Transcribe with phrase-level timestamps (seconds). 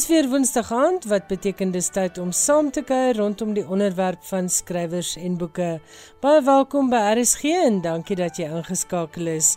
[0.00, 4.22] Dis weer Woensdag aand wat beteken dis tyd om saam te kuier rondom die onderwerp
[4.24, 5.66] van skrywers en boeke.
[6.24, 9.50] Baie welkom by RSG en dankie dat jy ingeskakel is.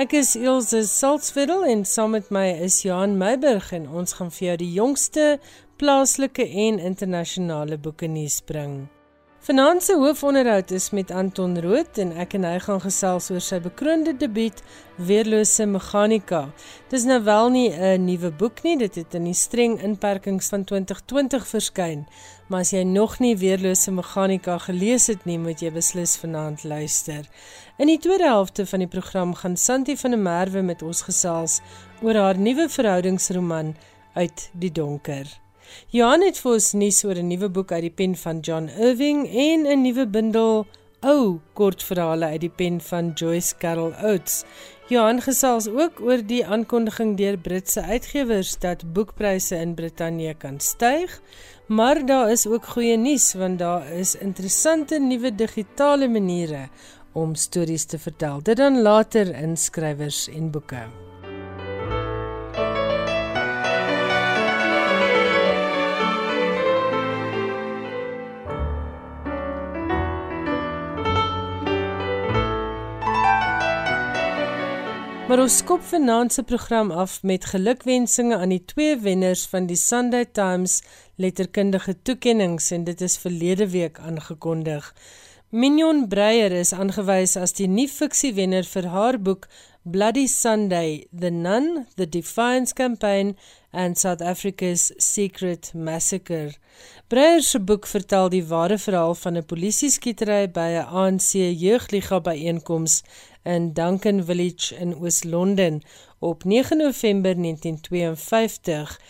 [0.00, 4.46] Ek is Elsje Salzwetel en saam met my is Johan Meiburg en ons gaan vir
[4.46, 5.26] jou die jongste
[5.76, 8.80] plaaslike en internasionale boeke nuus bring.
[9.40, 13.56] Vanaand se hoofonderhoud is met Anton Rood en ek en hy gaan gesels oor sy
[13.64, 14.58] bekroonde debuut
[15.08, 16.42] Weerlose Meganika.
[16.92, 20.64] Dis nou wel nie 'n nuwe boek nie, dit het in die streng inperkings van
[20.64, 22.06] 2020 verskyn.
[22.48, 27.24] Maar as jy nog nie Weerlose Meganika gelees het nie, moet jy beslis vanaand luister.
[27.78, 31.60] In die tweede helfte van die program gaan Santi van der Merwe met ons gesels
[32.02, 33.74] oor haar nuwe verhoudingsroman
[34.14, 35.39] Uit die donker.
[35.90, 39.26] Johan het vir ons nuus oor 'n nuwe boek uit die pen van John Irving
[39.28, 40.66] en 'n nuwe bundel
[41.00, 44.44] ou kortverhale uit die pen van Joyce Carol Oates.
[44.90, 51.20] Johan gesels ook oor die aankondiging deur Britse uitgewers dat boekpryse in Brittanje kan styg,
[51.66, 56.68] maar daar is ook goeie nuus want daar is interessante nuwe digitale maniere
[57.12, 58.42] om stories te vertel.
[58.42, 61.09] Dit dan later in skrywers en boeke.
[75.30, 79.76] Maar ons skop vanaand se program af met gelukwensinge aan die twee wenners van die
[79.78, 80.80] Sunday Times
[81.22, 84.88] letterkundige toekenninge en dit is verlede week aangekondig.
[85.50, 89.46] Mignon Breyer is aangewys as die nuwe fiksie wenner vir haar boek
[89.82, 93.36] Bloody Sunday: The Nun, The Defiance Campaign
[93.70, 96.56] and South Africa's Secret Massacre.
[97.08, 101.30] Breyer se boek vertel die ware verhaal van 'n polisieskietery by 'n ANC
[101.64, 103.02] jeugliga byeenkoms
[103.42, 105.82] in Duncan Village in Oos-London
[106.18, 109.00] op 9 November 1952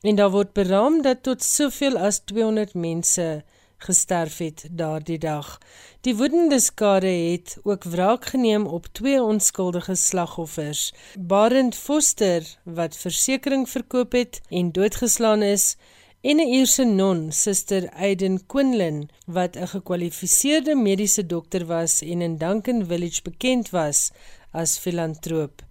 [0.00, 3.44] en daar word beraam dat tot soveel as 200 mense
[3.78, 5.58] gesterf het daardie dag.
[6.00, 10.92] Die woedende skare het ook wraak geneem op twee onskuldige slagoffers.
[11.18, 15.76] Barend Foster wat versekerings verkoop het en doodgeslaan is
[16.28, 22.36] en 'n Ierse non, Suster Aiden Quinlan, wat 'n gekwalifiseerde mediese dokter was en in
[22.36, 24.10] Duncan Village bekend was
[24.50, 25.62] as filantroop.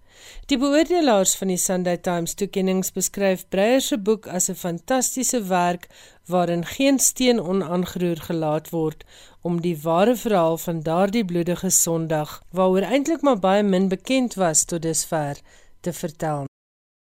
[0.46, 5.88] Die beoordelaars van die Sunday Times toekenninge beskryf Breyer se boek as 'n fantastiese werk
[6.26, 9.04] waarin geen steen onaangeroer gelaat word
[9.42, 14.64] om die ware verhaal van daardie bloedige Sondag, waaroor eintlik maar baie min bekend was
[14.64, 15.36] tot dusver,
[15.80, 16.46] te vertel.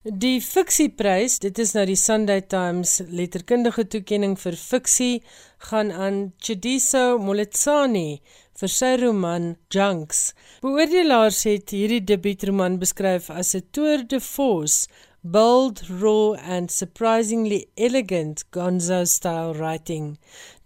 [0.05, 5.23] Die fiksieprys, dit is nou die Sunday Times letterkundige toekenning vir fiksie,
[5.71, 8.21] gaan aan Chidiso Moletsani
[8.61, 10.35] vir sy roman Junks.
[10.61, 14.93] Beoordelaars het hierdie debuutroman beskryf as 'n tour de force
[15.25, 20.19] bold, raw and surprisingly elegant gonzo-style writing.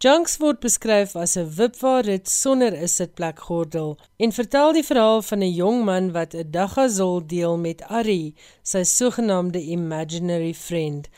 [0.04, 3.88] Junks word beskryf as 'n wipwaarrit sonder 'n sitplekgordel
[4.24, 8.82] en vertel die verhaal van 'n jong man wat 'n dagazol deel met Ari, sy
[8.84, 11.08] sogenaamde imaginary friend.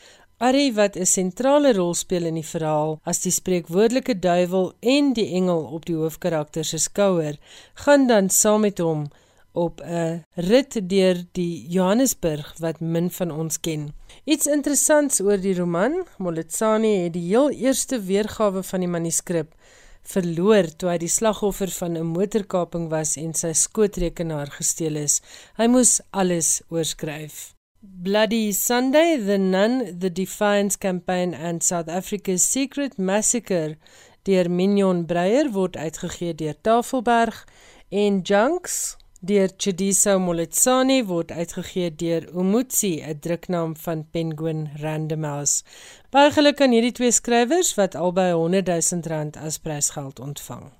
[0.47, 5.29] Ari wat 'n sentrale rol speel in die verhaal as die spreekwoordelike duiwel en die
[5.39, 7.37] engel op die hoofkarakter se skouer,
[7.83, 9.11] gaan dan saam met hom
[9.53, 13.93] op 'n rit deur die Johannesburg wat min van ons ken.
[14.23, 19.55] Iets interessants oor die roman, Moletsani het die heel eerste weergawe van die manuskrip
[20.01, 25.21] verloor toe hy die slagoffer van 'n motorkaping was en sy skootrekenaar gesteel is.
[25.57, 27.53] Hy moes alles oorskryf.
[27.81, 33.77] Bloody Sunday, The Nun, The Defiance Campaign and South Africa's Secret Massacre
[34.23, 37.47] deur Mignon Breyer word uitgegee deur Tafelberg
[37.89, 45.63] en Junks deur Chidiso Moletsani word uitgegee deur Umutsi, 'n druknaam van Penguin Random House.
[46.09, 50.71] Baie geluk aan hierdie twee skrywers wat albei 100 000 rand as prysgeld ontvang.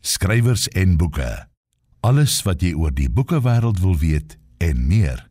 [0.00, 1.48] Skrywers en boeke.
[2.00, 5.28] Alles wat jy oor die boekewêreld wil weet en meer.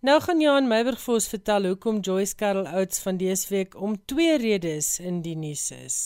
[0.00, 3.96] Nou gaan Johan Meiberg vir ons vertel hoekom Joyce Carol Oates van dese week om
[4.04, 5.96] twee redes in die nuus is.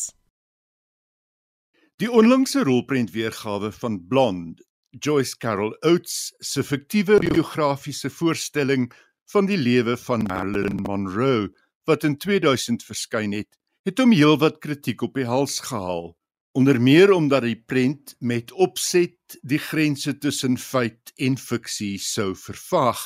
[2.00, 8.89] Die onlangse rolprentweergawe van Blonde, Joyce Carol Oates se fiktiewe biografiese voorstelling
[9.33, 11.50] van die lewe van Marilyn Monroe
[11.85, 16.15] wat in 2000 verskyn het, het hom heelwat kritiek op die hals gehaal,
[16.56, 23.03] onder meer omdat die prent met opset die grense tussen feit en fiksie sou vervaag.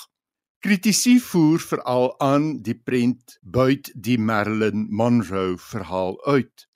[0.62, 6.67] Kritici voer veral aan die prent buit die Marilyn Monroe verhaal uit.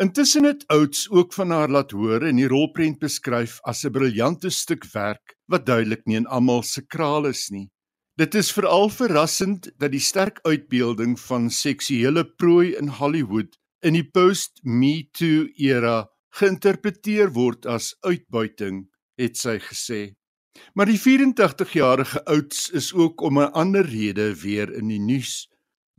[0.00, 4.50] Intussen het Oates ook van haar laat hoor en die rolprent beskryf as 'n briljante
[4.50, 7.68] stuk werk wat duidelik nie in almal se kraal is nie.
[8.16, 14.10] Dit is veral verrassend dat die sterk uitbeelding van seksuele prooi in Hollywood in die
[14.10, 16.08] post-Me Too era
[16.38, 20.14] geïnterpreteer word as uitbuiting, het sy gesê.
[20.74, 25.48] Maar die 84-jarige ouds is ook om 'n ander rede weer in die nuus.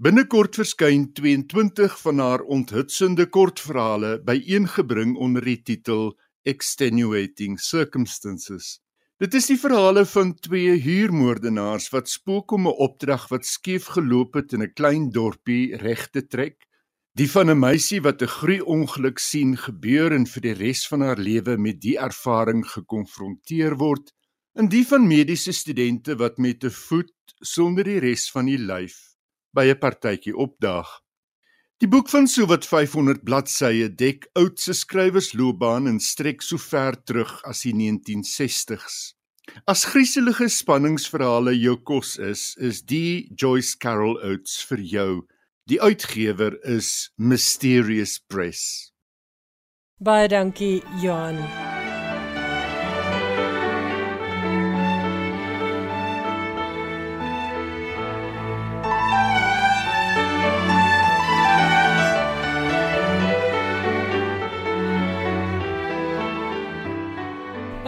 [0.03, 6.09] Binnekort verskyn 22 van haar onthutsende kortverhale byeengebring onder die titel
[6.43, 8.81] Extenuating Circumstances.
[9.23, 14.33] Dit is die verhale van twee huurmoordenaars wat spook om 'n opdrag wat skeef geloop
[14.33, 16.67] het in 'n klein dorpie reg te trek.
[17.15, 21.19] Die van 'n meisie wat 'n groei-ongeluk sien gebeur en vir die res van haar
[21.19, 24.11] lewe met die ervaring gekonfronteer word
[24.53, 29.12] en die van mediese studente wat met 'n voet sonder die res van die lyf
[29.53, 30.89] by 'n partytjie opdaag.
[31.81, 37.41] Die boek van sowat 500 bladsye dek oud se skrywersloopbaan en strek so ver terug
[37.43, 39.13] as die 1960s.
[39.67, 45.11] As grieselige spanningsverhale jou kos is, is die Joyce Carol Oates vir jou.
[45.67, 48.93] Die uitgewer is Mysterious Press.
[49.99, 51.39] Baie dankie, Johan.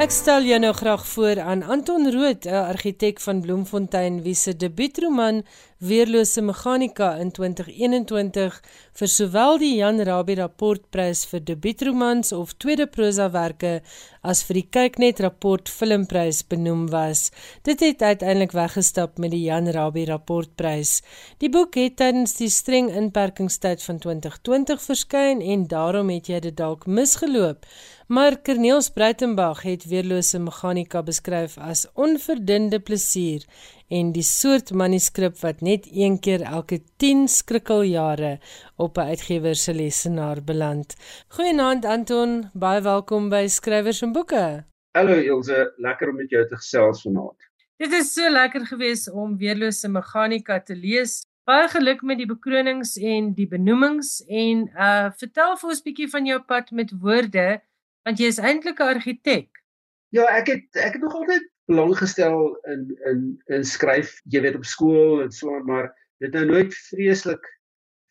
[0.05, 4.53] Ek stel jou nou graag voor aan Anton Rood, 'n argitek van Bloemfontein wie se
[4.55, 5.41] debuutroman
[5.77, 8.61] Weerlose Meganika in 2021
[8.99, 13.81] vir sowel die Jan Rabie Rapportprys vir debuutromans of tweede prosawerke
[14.23, 17.31] as vir die Kyknet Rapport Filmprys benoem was.
[17.63, 21.01] Dit het uiteindelik weggestap met die Jan Rabie Rapportprys.
[21.43, 26.55] Die boek het tydens die streng inperkingstyd van 2020 verskyn en daarom het jy dit
[26.55, 27.65] dalk misgeloop.
[28.07, 33.41] Maar Corneels Breitenberg het weerlose meganika beskryf as onverdinde plesier
[33.89, 38.37] en die soort manuskrip wat net een keer elke 10 skrikkeljare
[38.77, 40.95] op 'n uitgewer se lesenaar beland.
[41.27, 44.65] Goeienaand Anton, baie welkom by Skrywers en Boeke.
[44.91, 47.39] Hallo Ilse, lekker om met jou te gesels vanaand.
[47.77, 51.25] Dit is so lekker geweest om weerlose meganika te lees.
[51.43, 56.09] Baie geluk met die bekronings en die benoemings en uh vertel vir ons 'n bietjie
[56.09, 57.61] van jou pad met woorde
[58.05, 59.49] want jy is eintlik 'n argitek.
[60.13, 64.55] Ja, ek het ek het nog altyd belang gestel in in in skryf, jy weet
[64.55, 65.89] op skool en so aan, maar
[66.23, 67.45] dit nou nooit vreeslik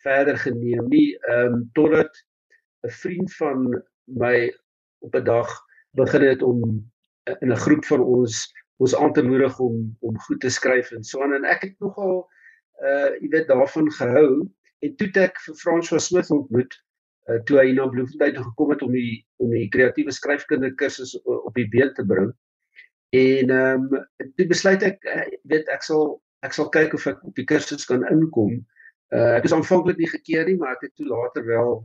[0.03, 1.17] verder geneem nie.
[1.31, 2.11] Ehm um, totdat
[2.85, 4.53] 'n vriend van my
[4.99, 5.49] op 'n dag
[5.91, 6.61] begin het om
[7.41, 11.05] in 'n groep van ons ons aan te moedig om om goed te skryf en
[11.05, 12.29] so aan en ek het nogal
[12.83, 16.84] uh jy weet daarvan gehou en toe ek vir François Smith ontmoet
[17.29, 21.55] uh, toe hy na Bloemfontein gekom het om die om die kreatiewe skryfkunde kursus op
[21.55, 22.33] die been te bring.
[23.15, 24.05] En ehm um,
[24.37, 27.87] toe besluit ek uh, weet ek sal ek sal kyk of ek op die kursus
[27.89, 28.59] kan inkom.
[29.15, 31.81] Uh, ek is aanvanklik nie gekeer nie, maar ek het toe later wel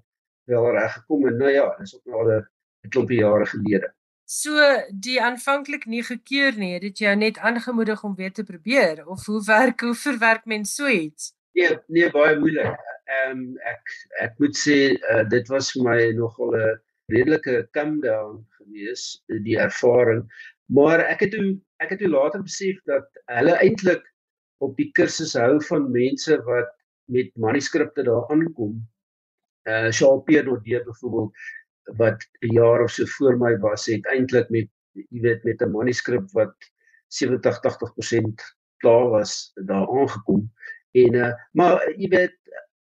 [0.49, 3.93] wel reg gekom en nou ja, dis ook nou 'n klompie jare gelede.
[4.25, 4.53] So
[4.93, 9.25] die aanvanklik nie gekeer nie, het dit jou net aangemoedig om weer te probeer of
[9.25, 11.33] hoe werk hoe verwerk mens so iets?
[11.53, 12.77] Nee, nee baie moeilik
[13.09, 14.77] ehm um, ek ek moet sê
[15.11, 16.77] uh, dit was vir my nogal 'n
[17.09, 20.23] redelike come down gewees die ervaring
[20.69, 24.03] maar ek het toe ek het toe later besef dat hulle eintlik
[24.65, 26.71] op die kursus hou van mense wat
[27.09, 28.75] met manuskripte daar aankom.
[29.69, 31.33] Uh Charles Pierre Deur byvoorbeeld
[31.97, 35.71] wat 'n jaar of so voor my was het eintlik met jy weet met 'n
[35.71, 36.55] manuskrip wat
[37.07, 38.43] 70-80%
[38.77, 40.51] klaar was daar aangekom
[40.91, 42.37] en uh maar jy weet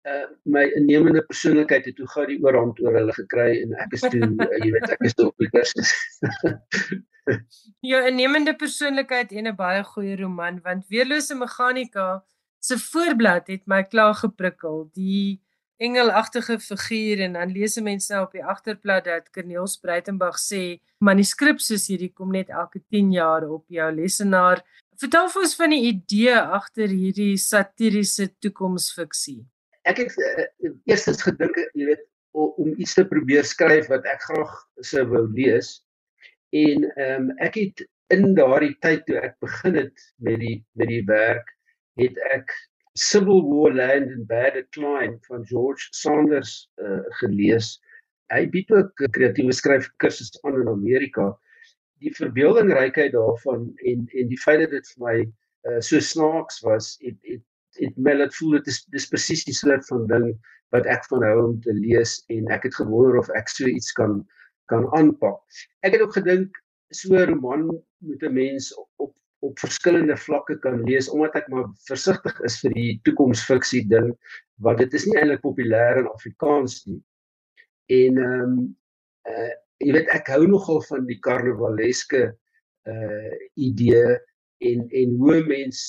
[0.07, 4.05] uh, my innemende persoonlikheid het toe gou die oorhand oor hulle gekry en ek is
[4.07, 5.93] toe uh, jy weet ek is toe op die kursus.
[7.87, 12.23] Jou innemende persoonlikheid en 'n baie goeie roman want Weerlose Meganika
[12.61, 14.87] se voorblad het my klaar geprikkel.
[14.95, 15.43] Die
[15.77, 21.61] engelagtige figuur en dan lees mense nou op die agterblad dat Corneels Breitenberg sê manuskrip
[21.61, 24.65] soos hierdie kom net elke 10 jaar op jou lesenaar.
[24.97, 29.45] Vertel vir ons van die idee agter hierdie satiriese toekomsfiksie
[29.91, 30.47] ek het uh,
[30.91, 32.05] eerstens gedink jy weet
[32.37, 35.77] om iets te probeer skryf wat ek graag sou wou lees
[36.57, 40.91] en ehm um, ek het in daardie tyd toe ek begin het met die met
[40.93, 41.49] die werk
[42.01, 42.53] het ek
[42.97, 47.75] Civil War Land and Bad Decline van George Saunders uh, gelees.
[48.33, 51.29] Hy bied ook kreatiewe skryfkursusse aan in Amerika.
[52.01, 56.95] Die verbeeldingrykheid daarvan en en die feit dat dit vir my uh, so snaaks was,
[57.05, 57.45] het het
[57.81, 60.31] het my laat voel dit is dis presies die soort van ding
[60.75, 63.93] wat ek van hou om te lees en ek het gewonder of ek so iets
[63.97, 64.23] kan
[64.71, 65.39] kan aanpak.
[65.87, 66.57] Ek het ook gedink
[66.91, 67.69] so 'n roman
[68.03, 69.13] moet 'n mens op
[69.45, 74.09] op verskillende vlakke kan lees omdat ek maar versigtig is vir die toekomsfiksie ding
[74.65, 77.03] want dit is nie eintlik populêr in Afrikaans nie.
[77.93, 78.77] En ehm um,
[79.29, 79.53] uh
[79.85, 82.23] jy weet ek hou nogal van die karnavaleske
[82.89, 84.17] uh idee
[84.65, 85.83] en en hoe mens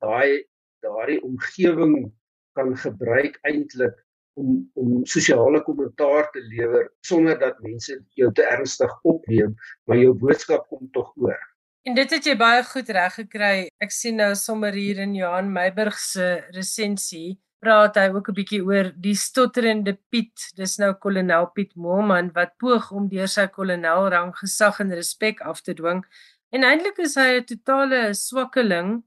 [0.00, 0.44] daai
[0.84, 2.12] daardie omgewing
[2.58, 3.96] kan gebruik eintlik
[4.38, 9.54] om om sosiale kommentaar te lewer sonder dat mense jou te ernstig opneem,
[9.86, 11.40] maar jou boodskap kom tog oor.
[11.84, 13.56] En dit het jy baie goed reg gekry.
[13.84, 18.62] Ek sien nou sommer hier in Johan Meiburg se resensie praat hy ook 'n bietjie
[18.64, 20.50] oor die stotterende Piet.
[20.56, 25.62] Dis nou kolonel Piet Moelman wat poog om deur sy kolonelrang gesag en respek af
[25.62, 26.04] te dwing.
[26.52, 29.02] En eintlik is hy 'n totale swakkeling.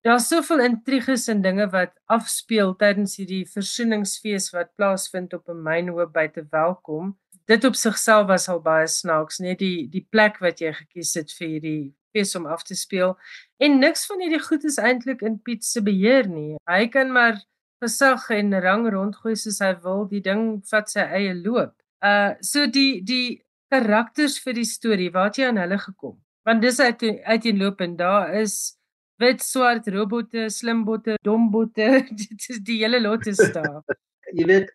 [0.00, 6.12] Daar's soveel intriges en dinge wat afspeel tydens hierdie versoeningsfees wat plaasvind op 'n mynhoop
[6.12, 7.18] buite welkom.
[7.44, 11.32] Dit op sigself was al baie snaaks, net die die plek wat jy gekies het
[11.32, 13.18] vir hierdie fees om af te speel.
[13.58, 16.56] En niks van hierdie goed is eintlik in Piet se beheer nie.
[16.64, 17.36] Hy kan maar
[17.82, 21.74] gesag en rang rondgooi soos hy wil, die ding vat sy eie loop.
[22.00, 26.16] Uh so die die karakters vir die storie, waar het jy aan hulle gekom?
[26.44, 27.98] Want dis uit uiteenlopend.
[27.98, 28.79] Daar is
[29.20, 31.88] wit, swart robotte, slimbotte, dombotte,
[32.20, 33.80] dit is die hele lot is daar.
[34.38, 34.68] jy weet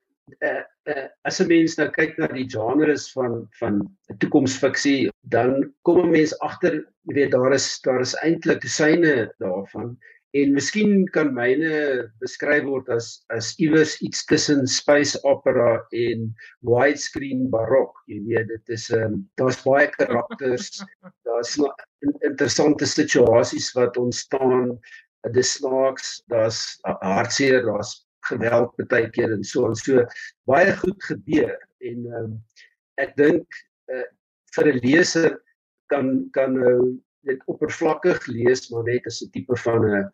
[0.44, 3.82] uh, uh, as 'n mens nou kyk na die genres van van
[4.24, 9.96] toekomsfiksie, dan kom 'n mens agter, jy weet daar is daar is eintlik syne daarvan
[10.36, 11.76] en miskien kan myne
[12.20, 16.26] beskryf word as as iewers iets tussen space opera en
[16.68, 17.94] widescreen barok.
[18.12, 20.84] Jy weet dit is 'n um, ehm, daar's baie karakters
[21.28, 21.56] daar's
[22.28, 24.76] interessante situasies wat ontstaan
[25.32, 27.96] dis snaaks daar's hartseer daar's
[28.28, 30.04] geweld baie keer en so en so.
[30.52, 32.36] Baie goed gebeur en um,
[33.00, 33.48] ek dink
[33.88, 34.08] uh,
[34.56, 35.32] vir 'n leser
[35.88, 40.12] kan kan nou dit oppervlakkig lees maar net as 'n tipe van 'n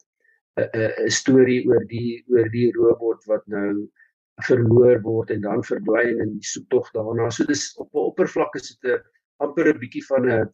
[0.60, 3.88] 'n storie oor die oor die robot wat nou
[4.48, 7.30] verloor word en dan verdwyn in die soektog daarna.
[7.30, 9.04] So dis op 'n oppervlak is dit 'n
[9.40, 10.50] amper 'n bietjie van 'n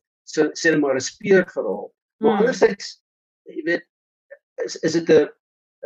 [0.62, 1.94] sê maar 'n speurverhaal.
[2.20, 2.40] Maar hmm.
[2.40, 3.02] andersins
[3.46, 3.86] jy weet
[4.66, 5.30] is is dit 'n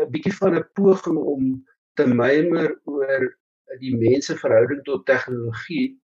[0.01, 1.65] 'n bietjie van 'n poging om
[1.95, 3.37] te mymer oor
[3.79, 5.97] die mense verhouding tot tegnologie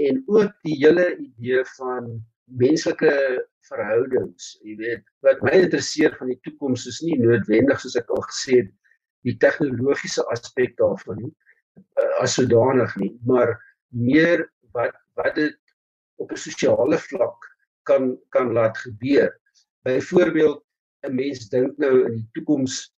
[0.00, 3.12] en ook die hele idee van menslike
[3.68, 8.24] verhoudings, jy weet, wat my interesseer van die toekoms is nie noodwendig soos ek al
[8.28, 8.72] gesê het
[9.26, 11.32] die tegnologiese aspek daarvan nie
[11.76, 13.54] uh, as sodanig nie, maar
[13.92, 15.58] meer wat wat dit
[16.22, 17.48] op 'n sosiale vlak
[17.88, 19.30] kan kan laat gebeur.
[19.84, 20.64] Byvoorbeeld
[21.06, 22.94] 'n mens dink nou in die toekoms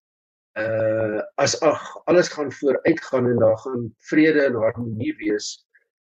[0.55, 5.67] uh as ag alles gaan vooruitgaan en daar gaan vrede en harmonie wees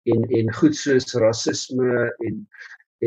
[0.03, 2.48] en en goed soos rasisme en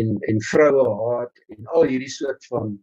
[0.00, 2.76] en en vroue haat en al hierdie soort van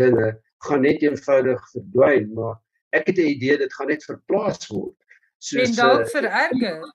[0.00, 0.32] dinge
[0.66, 2.56] gaan net eenvoudig verdwyn maar
[2.96, 4.96] ek het 'n idee dit gaan net verplaas word.
[5.38, 6.94] Soos en dalk uh, vererger.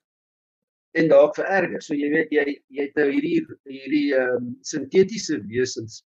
[0.94, 1.82] en dalk vererger.
[1.82, 6.02] So jy weet jy jy het nou hierdie hierdie ehm um, sintetiese wesens.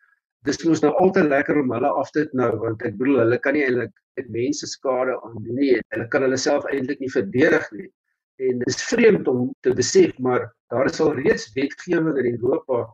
[0.45, 3.57] Dis mos nou altyd lekker om hulle af te nou want ek bedoel hulle kan
[3.57, 5.71] nie eintlik met mense skade aan doen nie.
[5.95, 7.89] Hulle kan hulle self eintlik nie verdedig nie.
[8.45, 12.85] En dit is vreemd om te besef maar daar is al reeds wetgewing in Europa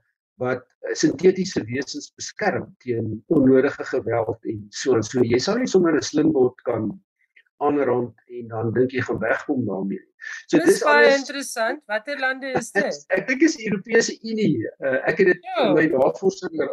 [0.41, 0.65] wat
[0.97, 5.23] sintetiese wesens beskerm teen onnodige geweld en so en so.
[5.23, 6.91] Jy sal nie sommer 'n slimbot kan
[7.61, 10.05] aanrond en dan dink jy gaan wegkom daarmee.
[10.49, 11.83] So dis, dis baie alles, interessant.
[11.87, 13.05] Watter lande is dit?
[13.17, 14.57] Ek dink is die Europese Unie.
[14.81, 15.67] Uh, ek het dit ja.
[15.69, 16.69] in my navorsing uh,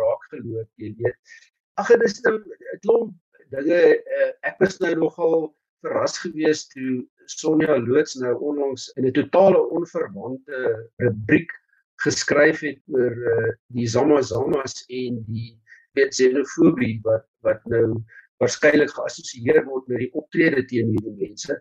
[0.00, 1.36] raak geloop, jy weet.
[1.80, 2.38] Ag dit is 'n nou
[2.84, 3.12] klomp
[3.52, 5.36] dinge uh, ek was nou nogal
[5.84, 7.02] verras gewees toe
[7.32, 10.62] Sonja Loots nou onlangs in 'n totale onverwante
[11.04, 11.52] rubriek
[12.04, 15.52] geskryf het oor uh, die Zamazamas en die
[15.92, 18.02] xenofobie wat wat nou
[18.42, 21.58] waarskynlik geassosieer word met die optrede teen hierdie mense.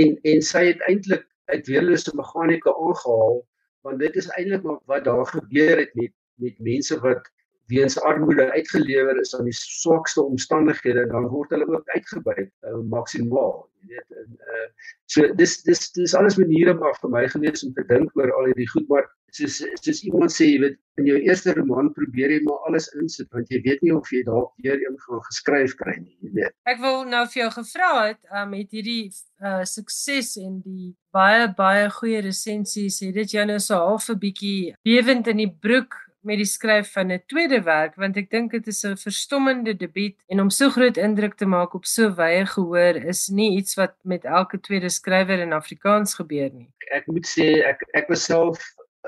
[0.00, 3.42] En en sy het eintlik uit weerlose meganika aangehaal
[3.84, 6.12] want dit is eintlik maar wat daar gebeur het met
[6.42, 7.28] met mense wat
[7.72, 13.64] weens armoede uitgelewer is aan die swakste omstandighede dan word hulle ook uitgebuit uh, maksimaal
[13.84, 14.68] jy weet en uh,
[15.14, 18.50] so dis dis dis alles maniere maar vir my gewees om te dink oor al
[18.50, 22.40] hierdie goed maar soos soos iemand sê jy weet in jou eerste roman probeer jy
[22.46, 25.94] maar alles insit want jy weet nie of jy dalk weer een gaan geskryf kry
[25.98, 26.54] nie jy weet.
[26.70, 29.10] Ek wil nou vir jou gevra het um, met hierdie
[29.42, 34.20] uh, sukses en die baie baie goeie resensies het dit jou nou so half 'n
[34.22, 38.50] bietjie bewend in die broek met die skryf van 'n tweede werk want ek dink
[38.50, 42.46] dit is 'n verstommende debuut en om so groot indruk te maak op so wye
[42.46, 46.68] gehoor is nie iets wat met elke tweede skrywer in Afrikaans gebeur nie.
[46.92, 48.58] Ek moet sê ek ek was self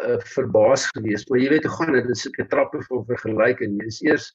[0.04, 3.80] uh, verbaas geweest, maar jy weet hoe gaan dit, is 'n trappe van vergelyking.
[3.80, 4.26] Jy is eers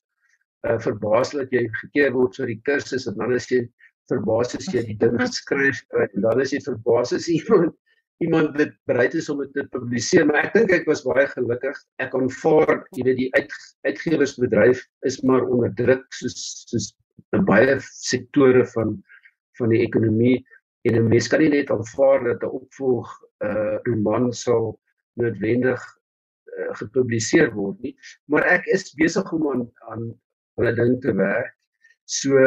[0.68, 3.68] uh, verbaas dat jy gekeer word vir die kursus en dan is jy
[4.12, 7.74] verbaas as jy die ding geskryf het en dan is jy verbaas as iemand
[8.22, 11.78] iemand dit bereid is om dit te publiseer maar ek dink ek was baie gelukkig.
[12.04, 13.56] Ek aanvaar jy weet die uit,
[13.90, 16.92] uitgewersbedryf is maar onder druk soos soos
[17.48, 19.00] baie sektore van
[19.60, 20.42] van die ekonomie.
[20.88, 23.10] En 'n mens kan nie net aanvaar dat 'n opvolg
[23.46, 24.78] uh roman sal
[25.20, 27.96] noodwendig uh, gepubliseer word nie.
[28.26, 30.14] Maar ek is besig om aan aan
[30.60, 31.56] hulle ding te werk.
[32.06, 32.38] So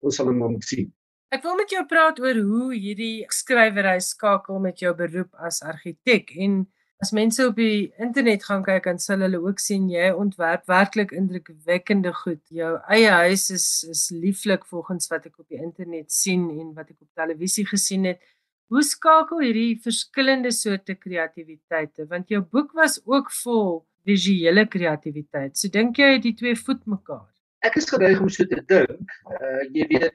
[0.00, 0.92] ons sal hom moet sien
[1.34, 6.28] Ek wil met jou praat oor hoe hierdie skrywery skakel met jou beroep as argitek
[6.44, 6.60] en
[7.02, 11.10] as mense op die internet gaan kyk dan sal hulle ook sien jy ontwerp werklik
[11.16, 12.42] indrukwekkende goed.
[12.54, 16.92] Jou eie huis is is lieflik volgens wat ek op die internet sien en wat
[16.94, 18.22] ek op televisie gesien het.
[18.70, 25.58] Hoe skakel hierdie verskillende soorte kreatiwiteite want jou boek was ook vol visuele kreatiwiteit.
[25.58, 27.26] So dink jy die twee voet mekaar?
[27.66, 29.18] Ek is geneig om so te dink.
[29.34, 30.14] Uh jy weet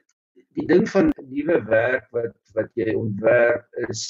[0.60, 4.06] die ding van nuwe werk wat wat jy ontwerp is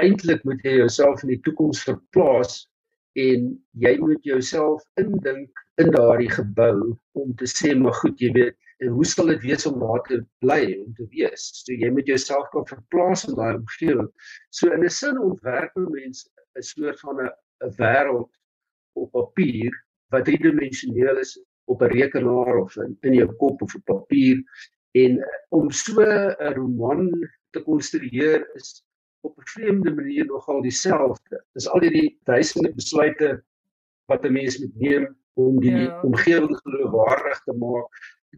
[0.00, 2.62] eintlik moet jy jouself in die toekoms verplaas
[3.20, 3.50] en
[3.84, 8.88] jy moet jouself indink in daardie gebou om te sê maar goed jy weet en
[8.96, 11.44] hoe sal dit wees om daar te bly om te wees?
[11.62, 14.08] So jy moet jouself kan verplaas in daai omgewing.
[14.50, 16.26] So in 'n sin ontwerp mense
[16.58, 17.30] 'n soort van 'n
[17.66, 18.30] 'n wêreld
[18.98, 19.72] op papier
[20.10, 21.38] wat driedimensioneel is
[21.70, 24.42] op 'n rekenaar of in, in jou kop of op papier
[24.92, 25.18] En
[25.48, 27.10] om so 'n roman
[27.50, 28.84] te konstrueer is
[29.20, 31.44] op 'n vreemde manier nogal dieselfde.
[31.52, 33.42] Dis al hierdie duisende besluite
[34.06, 36.00] wat 'n mens moet neem om die ja.
[36.00, 37.88] omgewing geloofwaardig te maak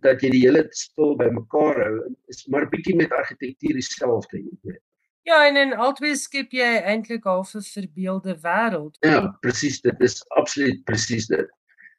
[0.02, 2.14] dat jy die hele spul bymekaar hou.
[2.26, 4.82] Is maar bietjie met argitektuur dieselfde, weet.
[5.24, 8.96] Ja, en in albei skep jy eintlik half 'n verbeelde wêreld.
[9.00, 11.48] Ja, presies, dit is absoluut presies dit.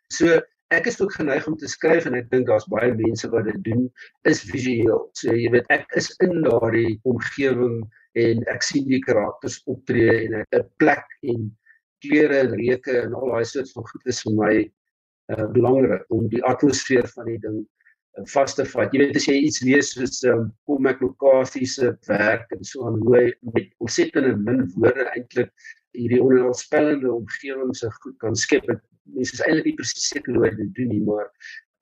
[0.08, 0.42] So
[0.76, 3.60] ek is ook geneig om te skryf en ek dink daar's baie mense wat dit
[3.68, 3.86] doen
[4.30, 5.04] is visueel.
[5.18, 7.84] So jy weet ek is in daardie omgewing
[8.22, 11.48] en ek sien die karakters optree en 'n plek en
[12.06, 14.56] kleure en reuke en al daai soort van goed is vir my
[15.34, 18.94] uh, belangrik om die atmosfeer van die ding uh, vas te vat.
[18.94, 23.00] Jy weet as jy iets lees soos um, Paul McCarthy se werk en so aan
[23.06, 25.52] hoe met ontsettende min woorde eintlik
[25.96, 28.68] hierdie onheilspellende omgewing se goed kan skep
[29.14, 31.30] mense is eintlik nie presies seker hoe dit doen nie, maar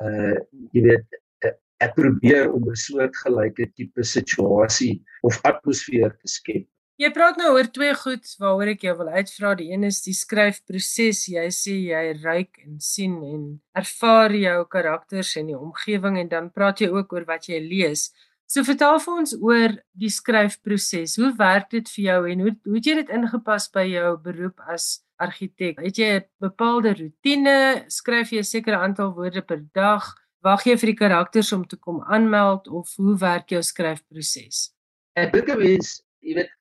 [0.04, 0.36] uh
[0.76, 1.56] jy weet uh,
[1.86, 6.68] ek probeer om 'n soort gelyke tipe situasie of atmosfeer te skep.
[7.02, 9.56] Jy praat nou oor twee goed waaroor ek jou wil uitvra.
[9.58, 11.24] Die een is die skryfproses.
[11.28, 16.52] Jy sê jy ryk en sien en ervaar jou karakters en die omgewing en dan
[16.54, 18.12] praat jy ook oor wat jy lees.
[18.54, 21.16] So vertel vir ons oor die skryfproses.
[21.18, 24.62] Hoe werk dit vir jou en hoe hoe het jy dit ingepas by jou beroep
[24.70, 24.86] as
[25.18, 25.80] argitek?
[25.82, 27.86] Het jy 'n bepaalde rotine?
[27.90, 30.06] Skryf jy 'n sekere aantal woorde per dag?
[30.44, 34.70] Wag jy vir die karakters om te kom aanmeld of hoe werk jou skryfproses?
[35.16, 36.52] Ek dink 'n mens, jy weet,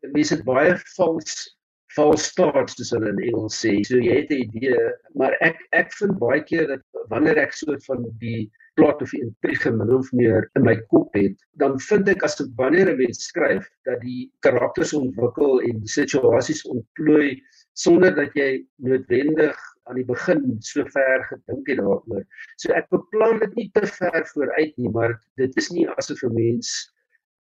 [0.00, 1.50] mense het baie false
[1.94, 3.84] false starts soos hulle in Engels sê.
[3.84, 6.80] So jy het 'n idee, maar ek ek vind baie keer dat
[7.10, 11.36] wanneer ek soort van die plot of intrige min of meer in my kop het,
[11.60, 15.92] dan vind ek as ek wanneer 'n mens skryf dat die karakters ontwikkel en die
[15.92, 17.42] situasies ontplooi
[17.74, 22.24] sonder dat jy noodwendig aan die begin so ver gedink het daaroor.
[22.56, 26.34] So ek beplan dit nie te ver vooruit nie, maar dit is nie asof 'n
[26.34, 26.72] mens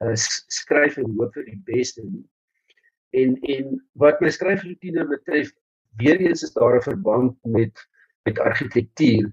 [0.03, 2.25] uh, skryf en hoop vir die beste nie.
[3.13, 5.51] En en wat my skryfroetine betref,
[6.01, 7.87] weer eens is daar 'n verband met
[8.23, 9.31] met argitektuur.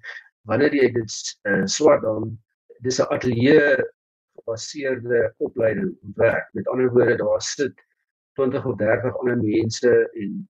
[0.48, 1.16] Wanneer jy dit
[1.48, 2.38] uh, swat dan
[2.84, 3.76] dis 'n ateljee
[4.40, 6.48] gebaseerde opleiding werk.
[6.52, 7.74] Met ander woorde, daar sit
[8.32, 10.48] 20 of 30 ander mense en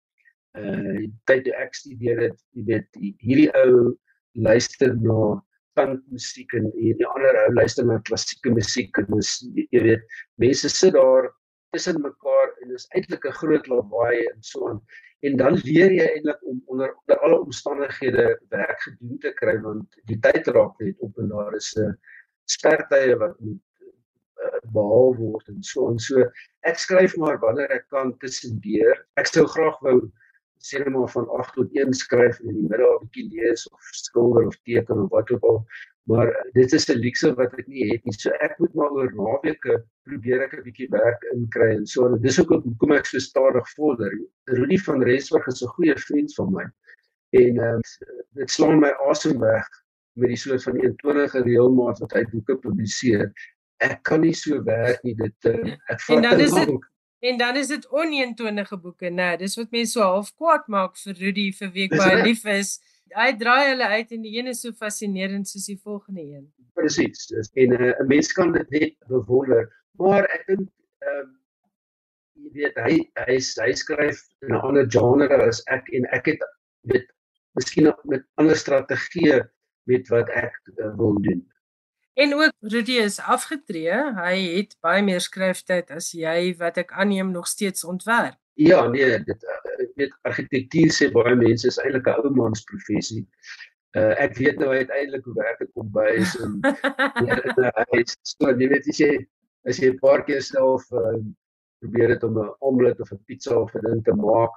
[0.54, 3.96] uh tyd toe ek studeer het, jy weet, hierdie ou
[4.38, 5.42] luister na
[5.74, 9.32] punkmusiek en hierdie ander ou luister na klassieke musiek en dis
[9.74, 10.04] jy weet,
[10.38, 11.32] mense sit daar
[11.74, 14.80] tussen mekaar en dis eintlik 'n groot lawaai en so aan.
[15.24, 20.00] En dan leer jy eintlik om onder onder alle omstandighede werk gedoen te kry want
[20.10, 21.94] die tyd raak net op en daar is 'n
[22.56, 23.62] spertye wat moet
[24.44, 26.26] uh, behaal word en so en so.
[26.68, 29.00] Ek skryf maar wanneer ek kan tussendeur.
[29.16, 29.98] Ek sou graag wou
[30.64, 33.68] sê net maar van 8 tot 1 skryf en in die middag 'n bietjie lees
[33.70, 35.60] of skilder of teken of wat ook al.
[36.04, 38.14] Maar dit is 'n luukse wat ek nie het nie.
[38.14, 42.08] So ek moet maar oor naweke probeer ek 'n bietjie werk inkry en so.
[42.08, 44.12] En dis ook hoekom ek so stadig vorder.
[44.44, 46.66] Rudy van Rensburg is 'n goeie vriend van my.
[47.30, 47.82] En ehm um,
[48.34, 49.68] dit slaan my asem weg
[50.14, 53.32] met die soort van 21 reëlmaat wat hy boeke publiseer.
[53.78, 55.16] Ek kan nie so werk nie.
[55.16, 56.92] Dit uh, ek vat En dan is dit
[57.24, 59.12] En dan is dit oneentonige boeke, né?
[59.12, 62.44] Nee, dis wat mense so half kwaad maak vir Rudy vir wie ek baie lief
[62.52, 62.82] is.
[63.16, 66.46] Hy draai hulle uit en die een is so fascinerend soos die volgende een.
[66.78, 67.30] Presies.
[67.54, 69.70] En uh, 'n mens kan dit net bewonder,
[70.02, 70.68] maar ek dink
[71.06, 71.32] ehm uh,
[72.44, 72.94] jy weet hy
[73.28, 76.46] hy hy skryf in 'n ander genre as ek en ek het
[76.92, 77.08] weet
[77.58, 79.44] miskien met ander strategieë
[79.90, 81.44] met wat ek uh, wil doen.
[82.14, 83.96] En ook Rudy is afgetree.
[84.14, 88.38] Hy het baie meer skryftyd as jy wat ek aanneem nog steeds ontwerp.
[88.54, 89.63] Ja, nee, dit ek
[90.00, 93.26] weet argitektuur sê baie mense is eintlik 'n ou mans professie.
[93.96, 98.68] Uh ek weet nou uiteindelik hoe werk dit kom by is en hy sê jy
[98.74, 99.14] weet as jy
[99.70, 101.18] as jy 'n paar keer self uh,
[101.84, 104.54] probeer dit om 'n omelet of 'n pizza of 'n ding te maak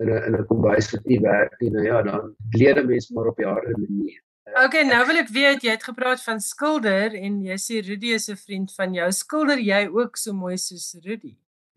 [0.00, 3.10] in 'n in 'n kombuis wat nie werk nie, nou ja, dan leer 'n mens
[3.10, 4.20] maar op die harde manier.
[4.64, 8.28] Okay, nou wil ek weet jy het gepraat van skilder en jy sê Rudy is
[8.30, 9.10] 'n vriend van jou.
[9.12, 11.34] Skilder jy ook so mooi soos Rudy?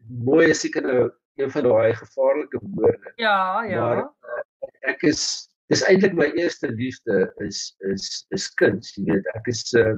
[0.08, 3.14] Mooi is seker nou een van daai gevaarlike woorde.
[3.16, 3.86] Ja, ja.
[3.86, 4.44] Maar uh,
[4.92, 5.24] ek is
[5.72, 9.28] dis eintlik my eerste liefde is is is kuns, jy weet.
[9.40, 9.96] Ek is uh,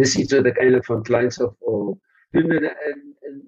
[0.00, 1.94] dis iets wat ek eintlik van kleins af al
[2.36, 3.38] doen in in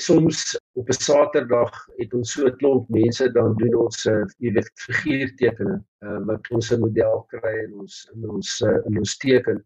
[0.00, 4.52] soms op 'n Saterdag het ons so 'n klomp mense dan doen ons uh, jy
[4.52, 9.16] weet figuurtekeninge uh, wat ons 'n model kry en ons in ons uh, in ons
[9.16, 9.64] teken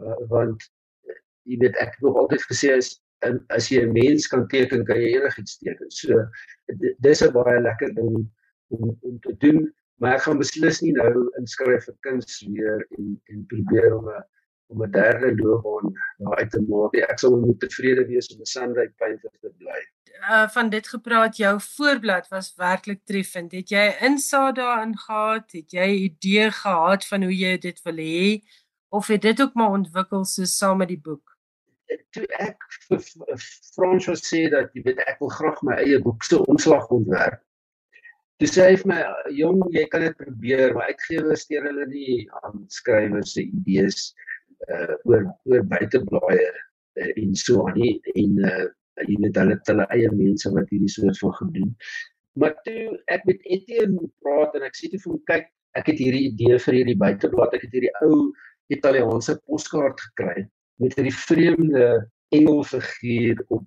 [0.00, 0.70] uh, want
[1.42, 3.00] jy weet ek het nog altyd gesê as
[3.48, 6.26] as jy 'n mens kan teken kan jy enigiets teken so
[7.00, 8.28] dis 'n baie lekker ding
[8.68, 13.20] om om te doen maar ek gaan beslis nie nou inskryf vir kuns weer en
[13.32, 14.24] en probeer om 'n
[14.66, 16.94] om 'n derde loopbaan daar uit te maak.
[16.94, 19.80] Ek sal moet tevrede wees om 'n Sunday painter te bly.
[20.30, 23.52] Uh van dit gepraat, jou voorblad was werklik treffend.
[23.52, 25.52] Het jy insaag daarin gehad?
[25.52, 28.42] Het jy 'n idee gehad van hoe jy dit wil hê
[28.88, 31.33] of het dit ook maar ontwikkel so saam met die boek?
[32.14, 32.62] Toe ek
[33.74, 37.40] Frans sê dat jy weet ek wil graag my eie boek se omslag ontwerp.
[38.42, 39.00] Toe sê hy vir my,
[39.38, 44.14] "Jong, jy kan dit probeer, maar uitgewers steur hulle nie aan skrywers se idees
[44.68, 48.66] uh, oor oor buiteblaaie uh, en so aan nie en uh,
[49.06, 51.70] jy weet hulle het hulle eie mense wat hierdie soort van gedoen.
[52.40, 55.46] Maar toe ek met Etienne praat en ek sê toe vir hom kyk,
[55.78, 58.18] ek het hierdie idee vir hierdie buiteblad, ek het hierdie ou
[58.74, 60.46] Italiaanse poskaart gekry
[60.82, 63.64] met hierdie vreemde engelfiguur op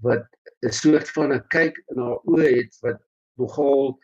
[0.00, 0.26] wat
[0.64, 3.00] 'n soort van 'n kyk in haar oë het wat
[3.36, 3.98] nogal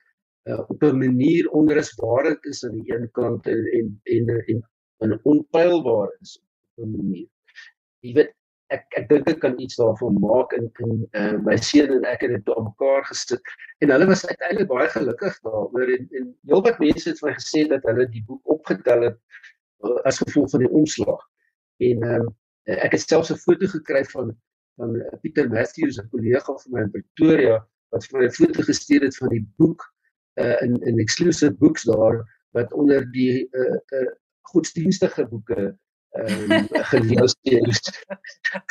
[0.48, 5.20] uh, op 'n manier onrusbaar is aan die een kant en en en, en en
[5.22, 6.40] onpylbaar is
[6.74, 7.28] op 'n manier.
[8.00, 8.34] Jy weet
[8.66, 12.20] ek ek dink ek kan iets daarvan maak in in uh, my seun en ek
[12.24, 13.42] het dit op mekaar gesit
[13.78, 17.66] en hulle was uiteindelik baie gelukkig daaroor en en heelwat mense het vir my gesê
[17.74, 19.18] dat hulle die boek opgetel het
[19.84, 21.20] uh, as gevolg van die omslag.
[21.88, 22.30] En um,
[22.64, 24.37] ek het selfs 'n foto gekry van
[24.81, 27.57] van uh, Pieter Matthews 'n kollega van my in Pretoria
[27.92, 29.85] wat vir my 'n foto gestuur het van die boek
[30.40, 32.22] uh, in in exclusive books daar
[32.53, 35.77] wat onder die uh, uh, godsdienstige boeke
[36.12, 38.05] um, gelees het.